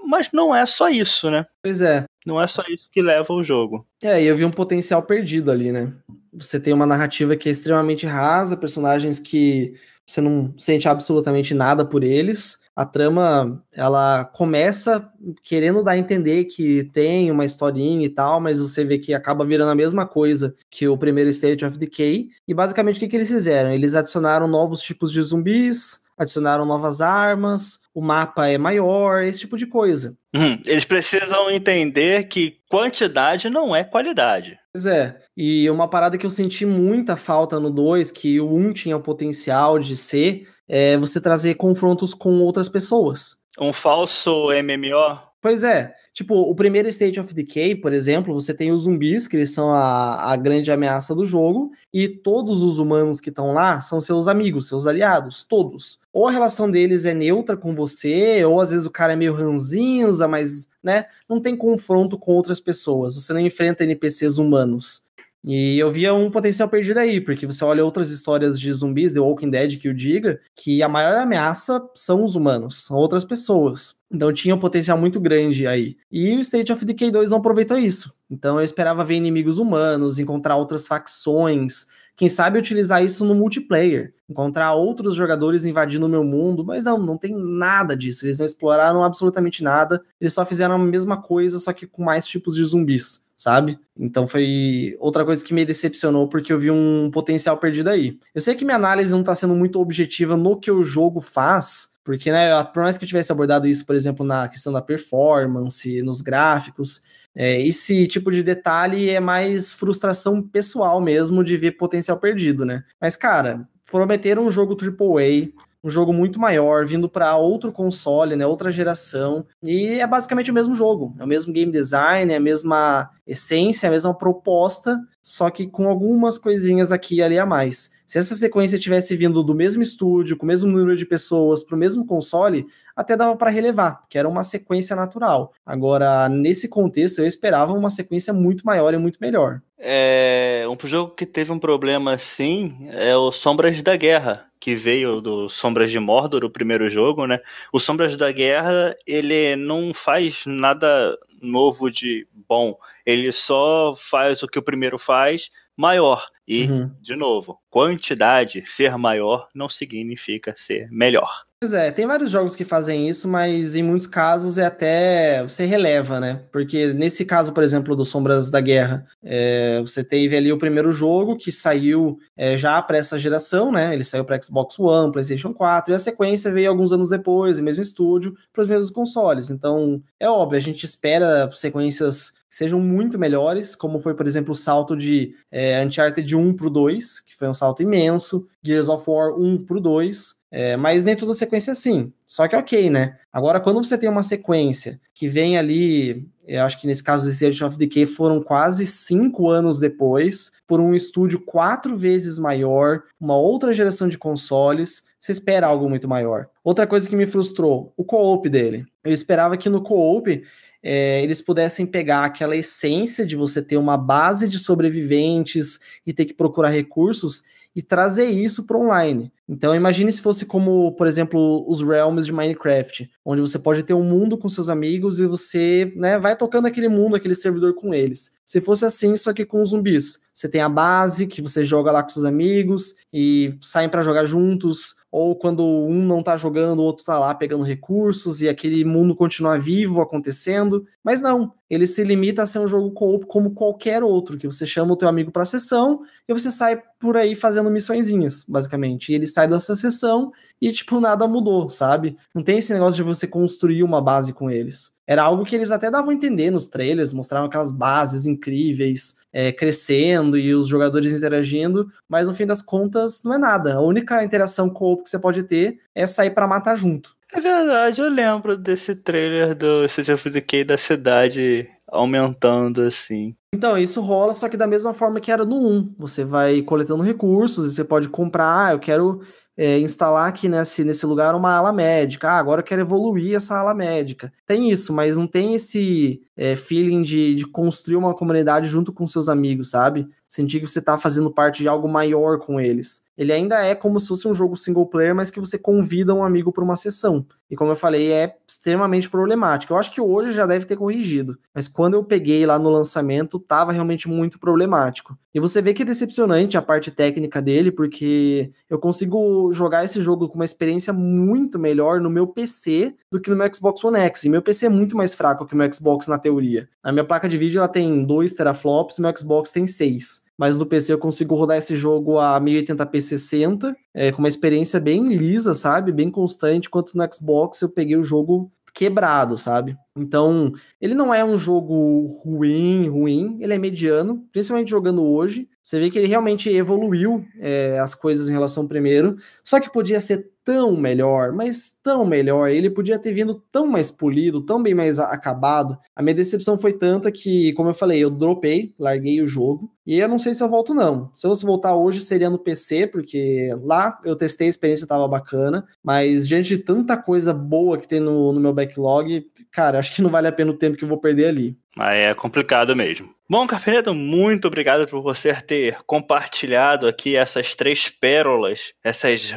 Mas 0.06 0.30
não 0.32 0.56
é 0.56 0.66
só 0.66 0.90
isso, 0.90 1.30
né? 1.30 1.46
Pois 1.62 1.82
é. 1.82 2.06
Não 2.26 2.42
é 2.42 2.48
só 2.48 2.64
isso 2.70 2.90
que 2.92 3.02
leva 3.02 3.32
o 3.34 3.44
jogo. 3.44 3.86
É, 4.02 4.22
e 4.22 4.26
eu 4.26 4.36
vi 4.36 4.46
um 4.46 4.52
potencial 4.52 5.02
perdido 5.02 5.52
ali, 5.52 5.72
né? 5.72 5.94
Você 6.34 6.60
tem 6.60 6.74
uma 6.74 6.86
narrativa 6.86 7.36
que 7.36 7.50
é 7.50 7.52
extremamente 7.52 8.06
rasa, 8.06 8.58
personagens 8.58 9.18
que 9.20 9.74
você 10.06 10.22
não 10.22 10.54
sente 10.58 10.88
absolutamente 10.88 11.54
nada 11.54 11.86
por 11.86 12.04
eles. 12.04 12.60
A 12.74 12.86
trama, 12.86 13.62
ela 13.74 14.24
começa 14.24 15.12
querendo 15.44 15.84
dar 15.84 15.92
a 15.92 15.98
entender 15.98 16.46
que 16.46 16.86
tem 16.94 17.30
uma 17.30 17.44
historinha 17.44 18.06
e 18.06 18.10
tal, 18.10 18.40
mas 18.40 18.62
você 18.62 18.86
vê 18.86 18.98
que 18.98 19.14
acaba 19.14 19.44
virando 19.44 19.72
a 19.72 19.76
mesma 19.76 20.06
coisa 20.06 20.56
que 20.70 20.88
o 20.88 20.98
primeiro 20.98 21.30
State 21.32 21.66
of 21.66 21.78
Decay. 21.78 22.30
E 22.48 22.54
basicamente 22.54 22.98
o 22.98 23.00
que, 23.00 23.08
que 23.08 23.16
eles 23.18 23.30
fizeram? 23.30 23.72
Eles 23.72 23.96
adicionaram 23.96 24.48
novos 24.48 24.82
tipos 24.82 25.12
de 25.12 25.22
zumbis, 25.22 26.04
adicionaram 26.18 26.66
novas 26.66 27.02
armas, 27.02 27.80
o 27.98 28.02
mapa 28.02 28.48
é 28.48 28.60
maior, 28.60 29.24
esse 29.24 29.40
tipo 29.40 29.58
de 29.58 29.66
coisa. 29.66 30.16
Uhum. 30.36 30.62
Eles 30.68 30.86
precisam 30.86 31.50
entender 31.50 32.28
que 32.28 32.60
quantidade 32.70 33.50
não 33.50 33.76
é 33.76 33.84
qualidade. 33.84 34.56
Pois 34.72 34.86
é. 34.86 35.18
E 35.36 35.68
uma 35.68 35.90
parada 35.90 36.16
que 36.16 36.24
eu 36.24 36.30
senti 36.30 36.64
muita 36.64 37.18
falta 37.18 37.60
no 37.60 37.72
2, 37.72 38.12
que 38.12 38.40
o 38.40 38.54
1 38.54 38.56
um 38.56 38.72
tinha 38.72 38.96
o 38.96 39.02
potencial 39.02 39.80
de 39.80 39.98
ser, 39.98 40.48
é 40.70 40.96
você 40.96 41.20
trazer 41.20 41.56
confrontos 41.56 42.14
com 42.14 42.40
outras 42.40 42.70
pessoas. 42.70 43.38
Um 43.60 43.74
falso 43.74 44.50
MMO? 44.52 45.20
Pois 45.42 45.64
é. 45.64 45.92
Tipo, 46.14 46.36
o 46.36 46.56
primeiro 46.56 46.90
State 46.90 47.20
of 47.20 47.32
Decay, 47.32 47.76
por 47.76 47.94
exemplo, 47.94 48.34
você 48.34 48.52
tem 48.52 48.72
os 48.72 48.82
zumbis, 48.82 49.28
que 49.28 49.38
eles 49.38 49.54
são 49.54 49.72
a, 49.72 50.32
a 50.32 50.36
grande 50.36 50.72
ameaça 50.72 51.14
do 51.14 51.26
jogo, 51.26 51.70
e 51.94 52.08
todos 52.08 52.64
os 52.64 52.80
humanos 52.80 53.20
que 53.20 53.30
estão 53.30 53.54
lá 53.54 53.82
são 53.82 54.02
seus 54.02 54.28
amigos, 54.28 54.68
seus 54.68 54.88
aliados, 54.88 55.44
todos. 55.44 56.00
Ou 56.17 56.27
a 56.27 56.32
relação 56.32 56.71
deles 56.71 57.06
é 57.06 57.13
neutra 57.13 57.56
com 57.56 57.75
você, 57.75 58.43
ou 58.43 58.60
às 58.60 58.71
vezes 58.71 58.88
o 58.88 58.91
cara 58.91 59.13
é 59.13 59.15
meio 59.15 59.36
ranzinza, 59.36 60.27
mas, 60.27 60.67
né, 60.82 61.06
não 61.30 61.39
tem 61.39 61.56
confronto 61.56 62.17
com 62.17 62.32
outras 62.32 62.60
pessoas, 62.60 63.13
você 63.13 63.32
não 63.34 63.39
enfrenta 63.39 63.84
NPCs 63.84 64.39
humanos. 64.39 65.07
E 65.43 65.80
eu 65.80 65.89
via 65.89 66.13
um 66.13 66.30
potencial 66.30 66.67
perdido 66.67 66.97
aí, 66.97 67.21
porque 67.21 67.45
você 67.45 67.63
olha 67.63 67.86
outras 67.86 68.10
histórias 68.10 68.60
de 68.60 68.71
zumbis, 68.73 69.13
The 69.13 69.19
Walking 69.19 69.50
Dead 69.50 69.80
que 69.80 69.88
o 69.88 69.93
diga, 69.93 70.39
que 70.56 70.84
a 70.84 70.89
maior 70.89 71.15
ameaça 71.17 71.82
são 71.93 72.23
os 72.23 72.36
humanos, 72.36 72.84
são 72.84 72.97
outras 72.97 73.23
pessoas. 73.23 73.95
Então 74.12 74.34
tinha 74.34 74.56
um 74.56 74.60
potencial 74.60 74.97
muito 74.97 75.19
grande 75.19 75.67
aí. 75.67 75.95
E 76.12 76.36
o 76.36 76.41
State 76.41 76.71
of 76.71 76.84
Decay 76.84 77.12
2 77.12 77.30
não 77.30 77.38
aproveitou 77.38 77.78
isso. 77.78 78.13
Então 78.30 78.60
eu 78.60 78.65
esperava 78.65 79.04
ver 79.04 79.15
inimigos 79.15 79.58
humanos, 79.58 80.19
encontrar 80.19 80.58
outras 80.58 80.88
facções, 80.88 81.86
quem 82.17 82.28
sabe 82.28 82.58
utilizar 82.58 83.04
isso 83.04 83.23
no 83.23 83.36
multiplayer, 83.36 84.12
encontrar 84.28 84.73
outros 84.73 85.15
jogadores 85.15 85.65
invadindo 85.65 86.08
o 86.08 86.10
meu 86.10 86.23
mundo, 86.23 86.65
mas 86.65 86.86
não, 86.86 86.97
não 86.97 87.15
tem 87.15 87.32
nada 87.38 87.95
disso. 87.95 88.26
Eles 88.26 88.39
não 88.39 88.45
exploraram 88.45 89.04
absolutamente 89.04 89.63
nada, 89.63 90.02
eles 90.19 90.34
só 90.34 90.43
fizeram 90.43 90.73
a 90.73 90.80
mesma 90.80 91.21
coisa, 91.21 91.60
só 91.60 91.71
que 91.71 91.86
com 91.86 92.04
mais 92.04 92.28
tipos 92.28 92.56
de 92.56 92.65
zumbis. 92.65 93.27
Sabe? 93.38 93.80
Então 93.95 94.28
foi 94.28 94.97
outra 95.00 95.23
coisa 95.23 95.45
que 95.45 95.54
me 95.54 95.63
decepcionou 95.63 96.28
porque 96.28 96.52
eu 96.52 96.58
vi 96.58 96.71
um 96.71 97.12
potencial 97.12 97.56
perdido 97.58 97.89
aí. 97.89 98.19
Eu 98.34 98.41
sei 98.41 98.56
que 98.56 98.65
minha 98.65 98.76
análise 98.76 99.12
não 99.12 99.23
tá 99.23 99.36
sendo 99.36 99.56
muito 99.56 99.80
objetiva 99.80 100.36
no 100.36 100.60
que 100.60 100.71
o 100.71 100.84
jogo 100.84 101.21
faz, 101.21 101.89
porque, 102.04 102.32
né, 102.32 102.63
por 102.63 102.82
mais 102.82 102.97
que 102.97 103.04
eu 103.04 103.08
tivesse 103.08 103.32
abordado 103.32 103.67
isso, 103.67 103.86
por 103.86 103.95
exemplo, 103.95 104.26
na 104.26 104.47
questão 104.47 104.73
da 104.73 104.82
performance, 104.82 106.02
nos 106.02 106.21
gráficos, 106.21 107.04
é, 107.36 107.62
esse 107.62 108.08
tipo 108.08 108.32
de 108.32 108.41
detalhe 108.41 109.12
é 109.12 109.19
mais 109.19 109.71
frustração 109.71 110.41
pessoal 110.41 111.00
mesmo 111.00 111.43
de 111.43 111.56
ver 111.56 111.73
potencial 111.73 112.17
perdido, 112.17 112.65
né? 112.65 112.84
Mas, 113.00 113.15
cara, 113.15 113.67
prometeram 113.91 114.47
um 114.47 114.52
jogo 114.52 114.76
AAA, 114.76 115.50
um 115.84 115.90
jogo 115.90 116.12
muito 116.12 116.40
maior, 116.40 116.86
vindo 116.86 117.10
para 117.10 117.36
outro 117.36 117.72
console, 117.72 118.36
né, 118.36 118.46
outra 118.46 118.72
geração, 118.72 119.46
e 119.63 120.00
é 120.00 120.08
basicamente 120.08 120.52
o 120.52 120.54
mesmo 120.54 120.76
jogo, 120.76 121.16
é 121.20 121.24
o 121.24 121.28
mesmo 121.28 121.54
game 121.54 121.72
design, 121.72 122.32
é 122.34 122.38
a 122.38 122.42
mesma 122.42 123.10
essência, 123.26 123.88
a 123.88 123.92
mesma 123.92 124.13
proposta, 124.13 125.00
só 125.22 125.50
que 125.50 125.68
com 125.68 125.88
algumas 125.88 126.38
coisinhas 126.38 126.92
aqui 126.92 127.18
e 127.18 127.24
ali 127.24 127.38
a 127.38 127.46
mais. 127.46 127.92
Se 128.08 128.17
essa 128.17 128.36
sequência 128.36 128.80
tivesse 128.80 129.17
vindo 129.17 129.43
do 129.43 129.54
mesmo 129.54 129.84
estúdio, 129.84 130.38
com 130.38 130.46
o 130.46 130.48
mesmo 130.48 130.72
número 130.72 130.96
de 130.96 131.06
pessoas, 131.06 131.62
para 131.62 131.76
o 131.76 131.78
mesmo 131.78 132.06
console, 132.08 132.65
até 132.96 133.17
dava 133.17 133.36
para 133.36 133.50
relevar, 133.50 134.06
que 134.10 134.17
era 134.17 134.30
uma 134.30 134.46
sequência 134.46 134.96
natural. 134.96 135.52
Agora, 135.65 136.30
nesse 136.30 136.70
contexto, 136.70 137.20
eu 137.20 137.28
esperava 137.28 137.74
uma 137.74 137.89
sequência 137.89 138.32
muito 138.32 138.65
maior 138.65 138.93
e 138.93 138.98
muito 138.98 139.20
melhor. 139.20 139.62
É, 139.78 140.63
um 140.70 140.88
jogo 140.88 141.15
que 141.15 141.26
teve 141.26 141.52
um 141.52 141.60
problema 141.60 142.13
assim 142.13 142.88
é 142.93 143.15
o 143.17 143.30
Sombras 143.30 143.84
da 143.84 143.98
Guerra, 143.98 144.46
que 144.58 144.74
veio 144.74 145.20
do 145.20 145.50
Sombras 145.50 145.91
de 145.91 146.00
Mordor, 146.00 146.46
o 146.46 146.50
primeiro 146.50 146.89
jogo, 146.89 147.28
né? 147.28 147.39
O 147.74 147.80
Sombras 147.80 148.15
da 148.15 148.32
Guerra, 148.32 148.96
ele 149.06 149.58
não 149.58 149.93
faz 149.93 150.46
nada 150.46 151.13
novo 151.41 151.91
de 151.91 152.26
bom. 152.48 152.78
Ele 153.06 153.34
só 153.34 153.93
faz 153.96 154.41
o 154.43 154.48
que 154.48 154.58
o 154.58 154.63
primeiro 154.63 154.98
faz, 154.98 155.50
maior. 155.78 156.28
E, 156.48 156.66
uhum. 156.66 156.90
de 157.02 157.16
novo, 157.16 157.60
quantidade 157.70 158.63
ser 158.66 158.98
maior 158.98 159.48
não 159.54 159.70
significa 159.70 160.54
ser 160.58 160.90
melhor. 160.90 161.46
Pois 161.60 161.74
é, 161.74 161.90
tem 161.90 162.06
vários 162.06 162.30
jogos 162.30 162.56
que 162.56 162.63
fazem 162.63 163.10
isso, 163.10 163.28
mas 163.28 163.76
em 163.76 163.82
muitos 163.82 164.06
casos 164.06 164.60
é 164.60 164.66
até 164.68 165.42
você 165.42 165.66
releva, 165.66 166.20
né? 166.20 166.44
Porque 166.52 166.94
nesse 166.94 167.26
caso, 167.26 167.52
por 167.52 167.63
exemplo, 167.63 167.96
do 167.96 168.06
Sombras 168.06 168.52
da 168.52 168.62
Guerra, 168.62 169.08
é, 169.24 169.82
você 169.82 170.04
teve 170.04 170.38
ali 170.38 170.52
o 170.52 170.60
primeiro 170.60 170.92
jogo 170.92 171.36
que 171.36 171.52
saiu 171.52 172.20
é, 172.38 172.56
já 172.56 172.80
para 172.80 173.00
essa 173.00 173.18
geração, 173.18 173.72
né? 173.72 173.92
Ele 173.92 174.04
saiu 174.04 174.24
para 174.24 174.40
Xbox 174.40 174.78
One, 174.78 175.12
PlayStation 175.12 175.52
4, 175.52 175.92
e 175.92 175.96
a 175.96 176.00
sequência 176.00 176.52
veio 176.52 176.70
alguns 176.70 176.94
anos 176.94 177.10
depois, 177.10 177.60
mesmo 177.60 177.82
estúdio, 177.82 178.36
para 178.54 178.62
os 178.62 178.70
mesmos 178.70 178.92
consoles. 178.92 179.50
Então, 179.50 180.00
é 180.20 180.30
óbvio, 180.30 180.60
a 180.60 180.62
gente 180.62 180.84
espera 180.84 181.50
sequências 181.50 182.37
sejam 182.50 182.80
muito 182.80 183.20
melhores, 183.20 183.76
como 183.76 184.00
foi, 184.00 184.14
por 184.14 184.28
exemplo, 184.28 184.52
o 184.52 184.56
salto 184.56 184.96
de 184.96 185.36
é, 185.52 185.84
Uncharted 185.84 186.36
1 186.36 186.54
pro 186.54 186.70
2, 186.70 187.22
que 187.22 187.36
foi 187.36 187.48
um 187.48 187.54
salto 187.54 187.84
imenso, 187.84 188.48
Gears 188.64 188.90
of 188.90 189.10
War 189.10 189.34
1 189.38 189.66
pro 189.66 189.80
2, 189.80 190.38
é, 190.50 190.78
mas 190.78 191.04
nem 191.04 191.16
toda 191.16 191.34
sequência 191.34 191.72
é 191.72 191.74
assim. 191.74 192.12
Só 192.26 192.48
que 192.48 192.56
ok, 192.56 192.90
né? 192.90 193.18
Agora, 193.32 193.60
quando 193.60 193.84
você 193.84 193.98
tem 193.98 194.10
uma 194.10 194.24
sequência 194.24 195.00
que 195.14 195.28
vem 195.28 195.58
ali, 195.58 196.28
eu 196.48 196.64
acho 196.64 196.80
que 196.80 196.88
nesse 196.88 197.04
caso 197.04 197.26
desse 197.26 197.46
Age 197.46 197.64
of 197.64 197.78
Decay 197.78 198.06
foram 198.06 198.42
quase 198.42 198.86
cinco 198.86 199.50
anos 199.50 199.80
depois, 199.80 200.52
por 200.66 200.80
um 200.80 200.96
estúdio 200.96 201.40
quatro 201.40 201.98
vezes 201.98 202.40
maior, 202.40 203.04
uma 203.20 203.38
outra 203.38 203.74
geração 203.74 204.08
de 204.08 204.18
consoles, 204.18 205.06
você 205.20 205.32
espera 205.32 205.68
algo 205.68 205.90
muito 205.90 206.08
maior. 206.08 206.48
Outra 206.64 206.88
coisa 206.88 207.10
que 207.10 207.16
me 207.16 207.26
frustrou, 207.26 207.94
o 207.98 208.04
co-op 208.04 208.48
dele. 208.50 208.86
Eu 209.04 209.12
esperava 209.12 209.58
que 209.58 209.70
no 209.70 209.82
co-op 209.82 210.44
é, 210.89 211.21
eles 211.21 211.41
pudessem 211.41 211.86
pegar 211.86 212.23
aquela 212.23 212.56
essência 212.56 213.26
de 213.26 213.36
você 213.36 213.62
ter 213.62 213.76
uma 213.76 213.97
base 213.97 214.47
de 214.47 214.58
sobreviventes 214.58 215.80
e 216.06 216.13
ter 216.13 216.23
que 216.23 216.34
procurar 216.34 216.69
recursos 216.69 217.43
e 217.76 217.82
trazer 217.82 218.26
isso 218.26 218.65
para 218.65 218.78
online. 218.78 219.32
Então 219.47 219.76
imagine 219.76 220.12
se 220.12 220.21
fosse 220.21 220.45
como, 220.45 220.93
por 220.93 221.06
exemplo, 221.06 221.63
os 221.69 221.82
realms 221.82 222.26
de 222.26 222.32
Minecraft, 222.32 223.08
onde 223.23 223.41
você 223.41 223.60
pode 223.60 223.84
ter 223.84 223.93
um 223.93 224.04
mundo 224.04 224.38
com 224.38 224.50
seus 224.50 224.67
amigos 224.67 225.19
e 225.19 225.28
você, 225.28 225.93
né, 225.95 226.17
vai 226.17 226.36
tocando 226.36 226.65
aquele 226.65 226.89
mundo, 226.89 227.15
aquele 227.15 227.36
servidor 227.36 227.76
com 227.76 227.93
eles. 227.93 228.32
Se 228.43 228.60
fosse 228.62 228.84
assim, 228.84 229.15
só 229.15 229.32
que 229.32 229.45
com 229.45 229.63
zumbis. 229.63 230.19
Você 230.34 230.50
tem 230.50 230.62
a 230.62 230.69
base 230.69 231.28
que 231.28 231.41
você 231.41 231.63
joga 231.63 231.91
lá 231.91 232.02
com 232.02 232.10
seus 232.10 232.26
amigos 232.26 232.95
e 233.13 233.54
saem 233.62 233.89
para 233.89 234.02
jogar 234.02 234.26
juntos, 234.26 234.95
ou 235.12 235.36
quando 235.36 235.65
um 235.65 236.06
não 236.06 236.22
tá 236.22 236.36
jogando, 236.38 236.80
o 236.80 236.84
outro 236.84 237.06
tá 237.06 237.17
lá 237.17 237.34
pegando 237.34 237.63
recursos 237.63 238.41
e 238.41 238.50
aquele 238.50 238.84
mundo 238.84 239.15
continua 239.15 239.60
vivo 239.60 240.02
acontecendo. 240.02 240.86
Mas 241.04 241.22
não, 241.22 241.54
ele 241.69 241.86
se 241.86 242.03
limita 242.03 242.43
a 242.43 242.45
ser 242.45 242.60
um 242.60 242.67
jogo 242.67 242.91
co-op 242.91 243.25
como 243.25 243.51
qualquer 243.51 244.03
outro, 244.03 244.38
que 244.38 244.47
você 244.47 244.65
chama 244.65 244.93
o 244.93 244.95
teu 244.95 245.08
amigo 245.08 245.32
para 245.32 245.45
sessão 245.45 246.01
e 246.27 246.34
você 246.34 246.49
sai 246.49 246.82
por 246.99 247.17
aí 247.17 247.36
fazendo 247.36 247.69
missõezinhas, 247.69 248.45
basicamente. 248.47 249.12
E 249.12 249.15
ele 249.15 249.27
sai 249.27 249.47
dessa 249.47 249.75
sessão 249.75 250.32
e 250.62 250.71
tipo 250.71 250.99
nada 250.99 251.27
mudou, 251.27 251.69
sabe? 251.69 252.17
Não 252.34 252.41
tem 252.43 252.58
esse 252.58 252.73
negócio 252.73 252.95
de 252.95 253.03
você 253.03 253.27
construir 253.27 253.84
uma 253.84 254.01
base 254.01 254.34
com 254.34 254.49
eles. 254.49 254.95
Era 255.06 255.23
algo 255.23 255.45
que 255.45 255.56
eles 255.56 255.71
até 255.71 255.89
davam 255.89 256.10
a 256.10 256.13
entender 256.13 256.51
nos 256.51 256.67
trailers, 256.67 257.13
mostravam 257.13 257.47
aquelas 257.47 257.71
bases 257.71 258.25
incríveis 258.25 259.15
é, 259.32 259.51
crescendo 259.51 260.38
e 260.38 260.53
os 260.53 260.67
jogadores 260.67 261.12
interagindo, 261.12 261.89
mas 262.10 262.27
no 262.27 262.34
fim 262.34 262.45
das 262.45 262.62
contas 262.62 263.23
não 263.23 263.34
é 263.34 263.38
nada. 263.38 263.75
A 263.75 263.82
única 263.82 264.23
interação 264.23 264.69
co-op 264.69 265.03
que 265.03 265.10
você 265.10 265.19
pode 265.19 265.43
ter 265.43 265.80
é 265.93 266.06
sair 266.06 266.32
para 266.32 266.47
matar 266.47 266.75
junto. 266.75 267.16
É 267.34 267.42
verdade, 267.42 268.00
eu 268.00 268.10
lembro 268.10 268.58
desse 268.58 268.96
trailer 268.96 269.54
do 269.54 269.84
State 269.86 270.12
of 270.12 270.30
Decay 270.30 270.63
da 270.63 270.78
cidade 270.78 271.70
aumentando 271.88 272.82
assim. 272.82 273.36
Então, 273.54 273.78
isso 273.78 274.02
rola, 274.02 274.34
só 274.34 274.48
que 274.48 274.58
da 274.58 274.68
mesma 274.68 274.94
forma 274.94 275.20
que 275.20 275.32
era 275.32 275.46
no 275.46 275.56
1. 275.56 275.96
Você 275.98 276.24
vai 276.24 276.62
coletando 276.62 277.04
recursos 277.04 277.68
e 277.68 277.76
você 277.76 277.84
pode 277.84 278.10
comprar, 278.10 278.68
ah, 278.68 278.72
eu 278.74 278.80
quero 278.80 279.22
é, 279.58 279.80
instalar 279.80 280.30
aqui 280.30 280.48
nesse, 280.48 280.84
nesse 280.84 281.06
lugar 281.06 281.34
uma 281.34 281.54
ala 281.56 281.74
médica. 281.74 282.30
Ah, 282.30 282.38
agora 282.38 282.62
eu 282.62 282.66
quero 282.66 282.82
evoluir 282.82 283.36
essa 283.36 283.58
ala 283.58 283.74
médica. 283.74 284.32
Tem 284.46 284.70
isso, 284.70 284.94
mas 284.94 285.18
não 285.18 285.26
tem 285.26 285.56
esse 285.56 286.22
é, 286.36 286.56
feeling 286.56 287.02
de, 287.02 287.34
de 287.34 287.46
construir 287.46 287.96
uma 287.98 288.13
comunidade 288.13 288.70
junto 288.70 288.94
com 288.94 289.08
seus 289.08 289.28
amigos, 289.28 289.72
sabe? 289.72 290.08
Sentir 290.28 290.60
que 290.60 290.68
você 290.68 290.80
está 290.80 290.98
fazendo 290.98 291.32
parte 291.32 291.60
de 291.63 291.70
algo 291.70 291.88
maior 291.88 292.38
com 292.38 292.60
eles. 292.60 293.02
Ele 293.18 293.32
ainda 293.32 293.63
é 293.63 293.74
como 293.74 294.00
se 294.00 294.10
fosse 294.10 294.28
um 294.28 294.34
jogo 294.34 294.58
single 294.58 294.86
player, 294.86 295.16
mas 295.16 295.32
que 295.32 295.40
você 295.40 295.58
convida 295.58 296.13
um 296.13 296.24
amigo 296.24 296.52
para 296.52 296.63
uma 296.63 296.76
sessão. 296.76 297.26
E 297.50 297.56
como 297.56 297.72
eu 297.72 297.76
falei, 297.76 298.12
é 298.12 298.36
extremamente 298.46 299.10
problemático. 299.10 299.74
Eu 299.74 299.78
acho 299.78 299.90
que 299.90 300.02
hoje 300.02 300.34
já 300.34 300.46
deve 300.46 300.66
ter 300.66 300.76
corrigido, 300.76 301.40
mas 301.56 301.70
quando 301.70 301.94
eu 301.94 302.04
peguei 302.04 302.46
lá 302.46 302.60
no 302.60 302.70
lançamento, 302.70 303.40
tava 303.40 303.72
realmente 303.72 304.08
muito 304.10 304.38
problemático. 304.38 305.18
E 305.34 305.40
você 305.40 305.62
vê 305.62 305.74
que 305.74 305.82
é 305.82 305.86
decepcionante 305.86 306.58
a 306.58 306.62
parte 306.62 306.92
técnica 306.92 307.42
dele, 307.42 307.72
porque 307.72 308.52
eu 308.70 308.78
consigo 308.78 309.52
jogar 309.54 309.86
esse 309.86 310.02
jogo 310.02 310.28
com 310.28 310.36
uma 310.36 310.46
experiência 310.46 310.92
muito 310.92 311.58
melhor 311.58 312.02
no 312.02 312.10
meu 312.10 312.28
PC 312.28 312.96
do 313.10 313.22
que 313.22 313.30
no 313.30 313.36
meu 313.36 313.52
Xbox 313.54 313.84
One 313.84 314.00
X. 314.00 314.26
E 314.26 314.30
meu 314.30 314.42
PC 314.42 314.66
é 314.66 314.70
muito 314.70 314.98
mais 314.98 315.16
fraco 315.16 315.46
que 315.46 315.54
o 315.54 315.58
meu 315.58 315.72
Xbox 315.72 316.08
na 316.08 316.20
teoria. 316.20 316.68
A 316.84 316.92
minha 316.92 317.06
placa 317.06 317.30
de 317.30 317.38
vídeo 317.38 317.60
ela 317.60 317.68
tem 317.68 318.04
2 318.04 318.34
teraflops, 318.34 319.00
meu 319.00 319.16
Xbox 319.18 319.52
tem 319.52 319.66
6 319.66 320.16
mas 320.38 320.58
no 320.58 320.65
PC 320.65 320.93
eu 320.93 321.00
consigo 321.00 321.36
rodar 321.36 321.58
esse 321.58 321.76
jogo 321.76 322.19
a 322.19 322.39
1080p 322.39 323.02
60, 323.02 323.76
é, 323.93 324.12
com 324.12 324.19
uma 324.19 324.28
experiência 324.28 324.80
bem 324.80 325.15
lisa, 325.15 325.56
sabe? 325.56 325.91
Bem 325.91 326.12
constante, 326.12 326.67
enquanto 326.67 326.93
no 326.93 327.08
Xbox 327.12 327.62
eu 327.62 327.69
peguei 327.69 327.97
o 327.97 328.04
jogo 328.04 328.52
quebrado, 328.78 329.39
sabe? 329.39 329.76
Então, 329.97 330.54
ele 330.80 330.93
não 330.93 331.12
é 331.12 331.26
um 331.26 331.36
jogo 331.36 332.06
ruim, 332.23 332.88
ruim, 332.88 333.39
ele 333.41 333.56
é 333.56 333.58
mediano, 333.58 334.23
principalmente 334.32 334.69
jogando 334.69 335.04
hoje. 335.04 335.50
Você 335.63 335.80
vê 335.80 335.89
que 335.89 335.97
ele 335.97 336.08
realmente 336.08 336.47
evoluiu 336.47 337.26
é, 337.39 337.80
as 337.80 337.95
coisas 337.95 338.30
em 338.30 338.34
relação 338.34 338.63
ao 338.63 338.69
primeiro, 338.69 339.17
só 339.43 339.60
que 339.60 339.71
podia 339.71 340.00
ser 340.00 340.30
tão 340.48 340.78
melhor, 340.78 341.34
mas 341.34 341.74
tão 341.84 342.06
melhor. 342.06 342.50
Ele 342.50 342.70
podia 342.70 342.98
ter 342.98 343.12
vindo 343.12 343.36
tão 343.52 343.68
mais 343.68 343.92
polido, 343.92 344.46
tão 344.46 344.64
bem 344.64 344.74
mais 344.74 344.98
acabado. 344.98 345.78
A 345.94 346.02
minha 346.02 346.16
decepção 346.16 346.58
foi 346.58 346.72
tanta 346.72 347.12
que, 347.12 347.52
como 347.52 347.70
eu 347.70 347.74
falei, 347.74 348.02
eu 348.02 348.10
dropei, 348.10 348.74
larguei 348.80 349.22
o 349.22 349.28
jogo. 349.28 349.70
E 349.86 350.00
eu 350.00 350.08
não 350.08 350.18
sei 350.18 350.34
se 350.34 350.42
eu 350.42 350.48
volto, 350.48 350.74
não. 350.74 351.12
Se 351.14 351.28
eu 351.28 351.32
fosse 351.32 351.46
voltar 351.46 351.76
hoje, 351.76 352.00
seria 352.00 352.30
no 352.30 352.40
PC, 352.40 352.88
porque 352.88 353.50
lá 353.62 354.00
eu 354.06 354.16
testei, 354.16 354.48
a 354.48 354.50
experiência 354.50 354.88
tava 354.88 355.06
bacana. 355.06 355.68
Mas 355.84 356.26
diante 356.26 356.48
de 356.48 356.60
tanta 356.60 356.96
coisa 356.96 357.34
boa 357.34 357.78
que 357.78 357.88
tem 357.88 358.00
no, 358.00 358.32
no 358.32 358.40
meu 358.40 358.54
backlog, 358.54 359.26
cara, 359.52 359.80
acho 359.80 359.94
que 359.94 360.02
não 360.02 360.10
vale 360.10 360.30
a 360.30 360.32
pena 360.32 360.52
o 360.52 360.58
tempo 360.58 360.78
que 360.78 360.86
eu 360.86 360.90
vou 360.90 360.98
perder 360.98 361.28
ali. 361.28 361.58
Mas 361.76 361.96
é 361.96 362.14
complicado 362.14 362.76
mesmo. 362.76 363.14
Bom, 363.30 363.46
Carpenedo, 363.46 363.94
muito 363.94 364.48
obrigado 364.48 364.88
por 364.88 365.02
você 365.02 365.34
ter 365.36 365.78
compartilhado 365.86 366.88
aqui 366.88 367.16
essas 367.16 367.56
três 367.56 367.90
pérolas, 367.90 368.74
essas 368.84 369.34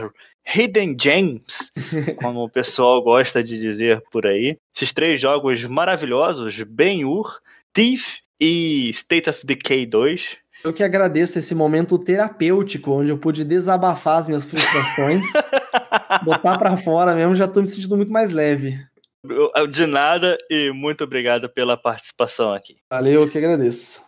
Hidden 0.46 0.96
Gems, 1.00 1.70
como 2.20 2.44
o 2.44 2.50
pessoal 2.50 3.02
gosta 3.02 3.42
de 3.42 3.58
dizer 3.58 4.02
por 4.10 4.26
aí. 4.26 4.56
Esses 4.74 4.92
três 4.92 5.20
jogos 5.20 5.64
maravilhosos, 5.64 6.62
Ben-Hur, 6.62 7.38
Thief 7.72 8.18
e 8.40 8.90
State 8.90 9.30
of 9.30 9.44
Decay 9.44 9.86
2. 9.86 10.36
Eu 10.64 10.72
que 10.72 10.82
agradeço 10.82 11.38
esse 11.38 11.54
momento 11.54 11.98
terapêutico, 11.98 12.90
onde 12.92 13.10
eu 13.10 13.18
pude 13.18 13.44
desabafar 13.44 14.18
as 14.18 14.28
minhas 14.28 14.44
frustrações, 14.44 15.24
botar 16.22 16.58
para 16.58 16.76
fora 16.76 17.14
mesmo, 17.14 17.34
já 17.34 17.48
tô 17.48 17.60
me 17.60 17.66
sentindo 17.66 17.96
muito 17.96 18.12
mais 18.12 18.30
leve. 18.30 18.78
De 19.70 19.86
nada 19.86 20.38
e 20.50 20.70
muito 20.72 21.04
obrigado 21.04 21.48
pela 21.48 21.76
participação 21.76 22.52
aqui. 22.52 22.76
Valeu, 22.90 23.22
eu 23.22 23.30
que 23.30 23.36
agradeço. 23.36 24.02